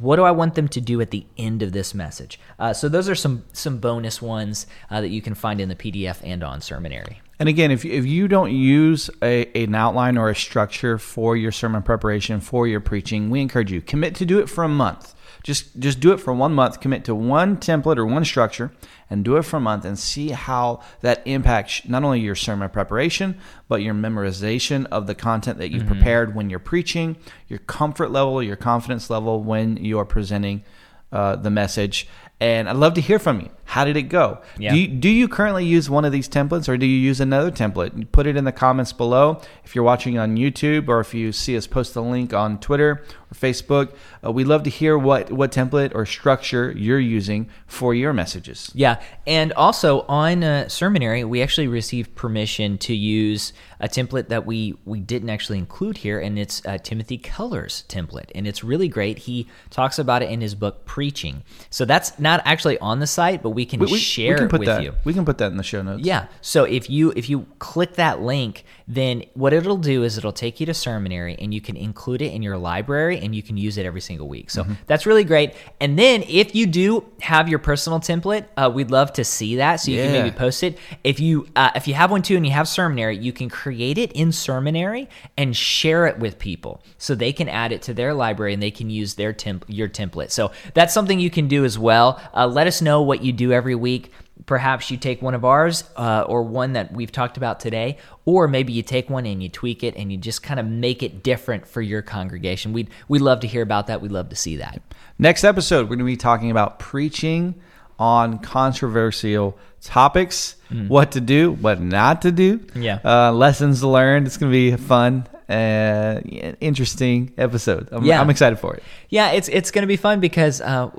What 0.00 0.16
do 0.16 0.24
I 0.24 0.32
want 0.32 0.54
them 0.54 0.68
to 0.68 0.80
do 0.80 1.00
at 1.00 1.10
the 1.10 1.26
end 1.38 1.62
of 1.62 1.72
this 1.72 1.94
message? 1.94 2.40
Uh, 2.58 2.72
so 2.72 2.88
those 2.88 3.08
are 3.08 3.14
some 3.14 3.44
some 3.52 3.78
bonus 3.78 4.20
ones 4.20 4.66
uh, 4.90 5.00
that 5.00 5.08
you 5.08 5.22
can 5.22 5.34
find 5.34 5.60
in 5.60 5.68
the 5.68 5.76
PDF 5.76 6.20
and 6.24 6.42
on 6.42 6.60
Sermonary. 6.60 7.16
And 7.38 7.48
again, 7.48 7.70
if, 7.70 7.84
if 7.84 8.06
you 8.06 8.28
don't 8.28 8.52
use 8.52 9.10
a, 9.20 9.46
an 9.60 9.74
outline 9.74 10.16
or 10.16 10.30
a 10.30 10.36
structure 10.36 10.98
for 10.98 11.36
your 11.36 11.50
sermon 11.50 11.82
preparation, 11.82 12.40
for 12.40 12.68
your 12.68 12.80
preaching, 12.80 13.28
we 13.28 13.40
encourage 13.40 13.72
you 13.72 13.80
commit 13.80 14.14
to 14.16 14.24
do 14.24 14.38
it 14.38 14.48
for 14.48 14.62
a 14.62 14.68
month. 14.68 15.14
Just 15.44 15.78
just 15.78 16.00
do 16.00 16.12
it 16.12 16.16
for 16.16 16.32
one 16.32 16.54
month. 16.54 16.80
Commit 16.80 17.04
to 17.04 17.14
one 17.14 17.58
template 17.58 17.98
or 17.98 18.06
one 18.06 18.24
structure, 18.24 18.72
and 19.10 19.24
do 19.24 19.36
it 19.36 19.42
for 19.42 19.58
a 19.58 19.60
month, 19.60 19.84
and 19.84 19.98
see 19.98 20.30
how 20.30 20.80
that 21.02 21.22
impacts 21.26 21.86
not 21.86 22.02
only 22.02 22.20
your 22.20 22.34
sermon 22.34 22.70
preparation, 22.70 23.38
but 23.68 23.82
your 23.82 23.94
memorization 23.94 24.86
of 24.86 25.06
the 25.06 25.14
content 25.14 25.58
that 25.58 25.70
you've 25.70 25.82
mm-hmm. 25.82 25.92
prepared 25.92 26.34
when 26.34 26.48
you're 26.48 26.58
preaching, 26.58 27.16
your 27.46 27.60
comfort 27.60 28.10
level, 28.10 28.42
your 28.42 28.56
confidence 28.56 29.10
level 29.10 29.42
when 29.42 29.76
you 29.76 29.98
are 29.98 30.06
presenting 30.06 30.64
uh, 31.12 31.36
the 31.36 31.50
message. 31.50 32.08
And 32.40 32.68
I'd 32.68 32.76
love 32.76 32.94
to 32.94 33.00
hear 33.00 33.18
from 33.18 33.40
you. 33.40 33.50
How 33.66 33.84
did 33.84 33.96
it 33.96 34.02
go? 34.02 34.40
Yeah. 34.58 34.72
Do, 34.72 34.78
you, 34.78 34.88
do 34.88 35.08
you 35.08 35.28
currently 35.28 35.64
use 35.64 35.88
one 35.88 36.04
of 36.04 36.12
these 36.12 36.28
templates 36.28 36.68
or 36.68 36.76
do 36.76 36.84
you 36.84 36.98
use 36.98 37.20
another 37.20 37.50
template? 37.50 38.12
Put 38.12 38.26
it 38.26 38.36
in 38.36 38.44
the 38.44 38.52
comments 38.52 38.92
below. 38.92 39.40
If 39.64 39.74
you're 39.74 39.84
watching 39.84 40.18
on 40.18 40.36
YouTube 40.36 40.88
or 40.88 41.00
if 41.00 41.14
you 41.14 41.32
see 41.32 41.56
us 41.56 41.66
post 41.66 41.94
the 41.94 42.02
link 42.02 42.34
on 42.34 42.58
Twitter 42.58 43.02
or 43.30 43.34
Facebook, 43.34 43.94
uh, 44.24 44.32
we'd 44.32 44.46
love 44.46 44.64
to 44.64 44.70
hear 44.70 44.98
what, 44.98 45.32
what 45.32 45.52
template 45.52 45.94
or 45.94 46.04
structure 46.04 46.72
you're 46.76 47.00
using 47.00 47.48
for 47.66 47.94
your 47.94 48.12
messages. 48.12 48.70
Yeah. 48.74 49.00
And 49.26 49.52
also 49.54 50.02
on 50.02 50.44
uh, 50.44 50.64
Sermonary, 50.68 51.26
we 51.26 51.40
actually 51.40 51.68
received 51.68 52.14
permission 52.14 52.78
to 52.78 52.94
use 52.94 53.52
a 53.84 53.88
template 53.88 54.28
that 54.28 54.46
we, 54.46 54.74
we 54.86 54.98
didn't 54.98 55.28
actually 55.28 55.58
include 55.58 55.98
here, 55.98 56.18
and 56.18 56.38
it's 56.38 56.64
uh, 56.64 56.78
Timothy 56.78 57.18
Keller's 57.18 57.84
template. 57.86 58.30
And 58.34 58.46
it's 58.46 58.64
really 58.64 58.88
great. 58.88 59.18
He 59.18 59.46
talks 59.68 59.98
about 59.98 60.22
it 60.22 60.30
in 60.30 60.40
his 60.40 60.54
book, 60.54 60.86
Preaching. 60.86 61.42
So 61.68 61.84
that's 61.84 62.18
not 62.18 62.40
actually 62.46 62.78
on 62.78 63.00
the 63.00 63.06
site, 63.06 63.42
but 63.42 63.50
we 63.50 63.66
can 63.66 63.80
we, 63.80 63.86
we, 63.86 63.98
share 63.98 64.32
we 64.32 64.38
can 64.38 64.48
put 64.48 64.60
with 64.60 64.68
that, 64.68 64.82
you. 64.82 64.94
We 65.04 65.12
can 65.12 65.26
put 65.26 65.36
that 65.36 65.50
in 65.50 65.58
the 65.58 65.62
show 65.62 65.82
notes. 65.82 66.02
Yeah. 66.02 66.28
So 66.40 66.64
if 66.64 66.88
you 66.88 67.12
if 67.14 67.28
you 67.28 67.46
click 67.58 67.94
that 67.96 68.22
link, 68.22 68.64
then 68.88 69.24
what 69.34 69.52
it'll 69.52 69.76
do 69.76 70.02
is 70.02 70.16
it'll 70.16 70.32
take 70.32 70.60
you 70.60 70.66
to 70.66 70.72
Sermonary 70.72 71.36
and 71.38 71.52
you 71.52 71.60
can 71.60 71.76
include 71.76 72.22
it 72.22 72.32
in 72.32 72.42
your 72.42 72.56
library 72.56 73.18
and 73.18 73.34
you 73.34 73.42
can 73.42 73.58
use 73.58 73.76
it 73.76 73.84
every 73.84 74.00
single 74.00 74.28
week. 74.28 74.50
So 74.50 74.62
mm-hmm. 74.62 74.74
that's 74.86 75.04
really 75.04 75.24
great. 75.24 75.52
And 75.80 75.98
then 75.98 76.22
if 76.26 76.54
you 76.54 76.66
do 76.66 77.04
have 77.20 77.50
your 77.50 77.58
personal 77.58 78.00
template, 78.00 78.46
uh, 78.56 78.70
we'd 78.72 78.90
love 78.90 79.12
to 79.14 79.24
see 79.24 79.56
that. 79.56 79.76
So 79.76 79.90
you 79.90 79.98
yeah. 79.98 80.04
can 80.04 80.12
maybe 80.12 80.30
post 80.30 80.62
it. 80.62 80.78
If 81.02 81.20
you 81.20 81.48
uh, 81.54 81.70
if 81.74 81.86
you 81.86 81.92
have 81.94 82.10
one 82.10 82.22
too 82.22 82.36
and 82.36 82.46
you 82.46 82.52
have 82.52 82.66
Sermonary, 82.66 83.20
you 83.22 83.32
can 83.32 83.50
create 83.50 83.73
it 83.98 84.12
in 84.12 84.28
Sermonary 84.28 85.08
and 85.36 85.56
share 85.56 86.06
it 86.06 86.18
with 86.18 86.38
people 86.38 86.82
so 86.98 87.14
they 87.14 87.32
can 87.32 87.48
add 87.48 87.72
it 87.72 87.82
to 87.82 87.94
their 87.94 88.14
library 88.14 88.54
and 88.54 88.62
they 88.62 88.70
can 88.70 88.90
use 88.90 89.14
their 89.14 89.32
temp- 89.32 89.64
your 89.68 89.88
template. 89.88 90.30
So 90.30 90.52
that's 90.72 90.94
something 90.94 91.20
you 91.20 91.30
can 91.30 91.48
do 91.48 91.64
as 91.64 91.78
well. 91.78 92.20
Uh, 92.34 92.46
let 92.46 92.66
us 92.66 92.80
know 92.80 93.02
what 93.02 93.22
you 93.22 93.32
do 93.32 93.52
every 93.52 93.74
week. 93.74 94.12
Perhaps 94.46 94.90
you 94.90 94.96
take 94.96 95.22
one 95.22 95.34
of 95.34 95.44
ours 95.44 95.84
uh, 95.96 96.24
or 96.26 96.42
one 96.42 96.72
that 96.74 96.92
we've 96.92 97.12
talked 97.12 97.36
about 97.36 97.60
today, 97.60 97.98
or 98.24 98.48
maybe 98.48 98.72
you 98.72 98.82
take 98.82 99.08
one 99.08 99.26
and 99.26 99.42
you 99.42 99.48
tweak 99.48 99.82
it 99.82 99.94
and 99.96 100.10
you 100.10 100.18
just 100.18 100.42
kind 100.42 100.58
of 100.58 100.66
make 100.66 101.02
it 101.02 101.22
different 101.22 101.66
for 101.66 101.80
your 101.80 102.02
congregation. 102.02 102.72
We'd, 102.72 102.90
we'd 103.08 103.22
love 103.22 103.40
to 103.40 103.46
hear 103.46 103.62
about 103.62 103.86
that. 103.86 104.00
We'd 104.00 104.12
love 104.12 104.28
to 104.30 104.36
see 104.36 104.56
that. 104.56 104.82
Next 105.18 105.44
episode, 105.44 105.82
we're 105.82 105.96
going 105.96 106.00
to 106.00 106.04
be 106.04 106.16
talking 106.16 106.50
about 106.50 106.78
preaching 106.78 107.54
on 107.98 108.38
controversial 108.38 109.56
topics, 109.84 110.56
mm. 110.70 110.88
what 110.88 111.12
to 111.12 111.20
do, 111.20 111.52
what 111.52 111.80
not 111.80 112.22
to 112.22 112.32
do. 112.32 112.60
Yeah. 112.74 112.98
Uh, 113.04 113.32
lessons 113.32 113.84
learned. 113.84 114.26
It's 114.26 114.36
going 114.36 114.50
to 114.50 114.54
be 114.54 114.70
a 114.70 114.78
fun 114.78 115.28
uh, 115.48 116.20
interesting 116.60 117.32
episode. 117.36 117.88
I'm, 117.92 118.04
yeah. 118.04 118.20
I'm 118.20 118.30
excited 118.30 118.58
for 118.58 118.74
it. 118.74 118.82
Yeah, 119.10 119.32
it's 119.32 119.48
it's 119.48 119.70
going 119.70 119.82
to 119.82 119.86
be 119.86 119.96
fun 119.96 120.20
because 120.20 120.60
uh, 120.60 120.90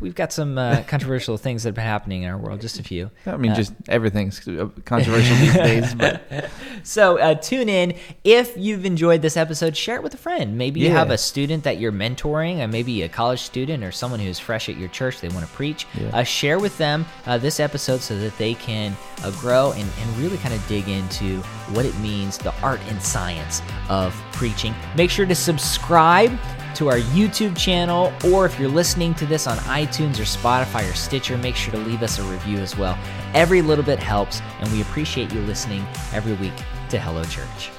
we've 0.00 0.14
got 0.14 0.32
some 0.32 0.56
uh, 0.56 0.82
controversial 0.86 1.36
things 1.36 1.62
that 1.62 1.68
have 1.68 1.74
been 1.74 1.84
happening 1.84 2.22
in 2.22 2.30
our 2.30 2.38
world. 2.38 2.60
Just 2.60 2.78
a 2.78 2.82
few. 2.82 3.10
I 3.26 3.36
mean, 3.36 3.52
uh, 3.52 3.56
just 3.56 3.74
everything's 3.88 4.40
controversial 4.84 5.36
these 5.36 5.54
days. 5.54 5.94
But 5.94 6.50
so 6.82 7.18
uh, 7.18 7.34
tune 7.34 7.68
in 7.68 7.94
if 8.24 8.56
you've 8.56 8.86
enjoyed 8.86 9.22
this 9.22 9.36
episode. 9.36 9.76
Share 9.76 9.96
it 9.96 10.02
with 10.02 10.14
a 10.14 10.18
friend. 10.18 10.56
Maybe 10.56 10.80
you 10.80 10.90
have 10.90 11.10
a 11.10 11.18
student 11.18 11.64
that 11.64 11.78
you're 11.78 11.92
mentoring, 11.92 12.60
or 12.60 12.68
maybe 12.68 13.02
a 13.02 13.08
college 13.08 13.42
student 13.42 13.84
or 13.84 13.92
someone 13.92 14.20
who's 14.20 14.38
fresh 14.38 14.68
at 14.68 14.78
your 14.78 14.88
church. 14.88 15.20
They 15.20 15.28
want 15.28 15.46
to 15.46 15.52
preach. 15.52 15.86
Yeah. 15.94 16.08
Uh, 16.08 16.22
share 16.22 16.58
with 16.58 16.78
them 16.78 17.04
this 17.26 17.60
episode 17.60 18.00
so 18.00 18.13
that 18.18 18.36
they 18.38 18.54
can 18.54 18.96
uh, 19.22 19.30
grow 19.32 19.72
and, 19.72 19.88
and 20.00 20.18
really 20.18 20.38
kind 20.38 20.54
of 20.54 20.66
dig 20.66 20.88
into 20.88 21.40
what 21.72 21.84
it 21.86 21.96
means, 21.98 22.38
the 22.38 22.54
art 22.62 22.80
and 22.88 23.02
science 23.02 23.62
of 23.88 24.14
preaching. 24.32 24.74
Make 24.96 25.10
sure 25.10 25.26
to 25.26 25.34
subscribe 25.34 26.38
to 26.74 26.88
our 26.88 26.98
YouTube 26.98 27.56
channel, 27.56 28.12
or 28.26 28.46
if 28.46 28.58
you're 28.58 28.68
listening 28.68 29.14
to 29.14 29.26
this 29.26 29.46
on 29.46 29.56
iTunes 29.58 30.18
or 30.18 30.24
Spotify 30.24 30.90
or 30.90 30.94
Stitcher, 30.94 31.38
make 31.38 31.54
sure 31.54 31.72
to 31.72 31.78
leave 31.78 32.02
us 32.02 32.18
a 32.18 32.22
review 32.24 32.58
as 32.58 32.76
well. 32.76 32.98
Every 33.32 33.62
little 33.62 33.84
bit 33.84 34.00
helps, 34.00 34.40
and 34.60 34.70
we 34.72 34.82
appreciate 34.82 35.32
you 35.32 35.40
listening 35.42 35.86
every 36.12 36.34
week 36.34 36.56
to 36.88 36.98
Hello 36.98 37.22
Church. 37.24 37.70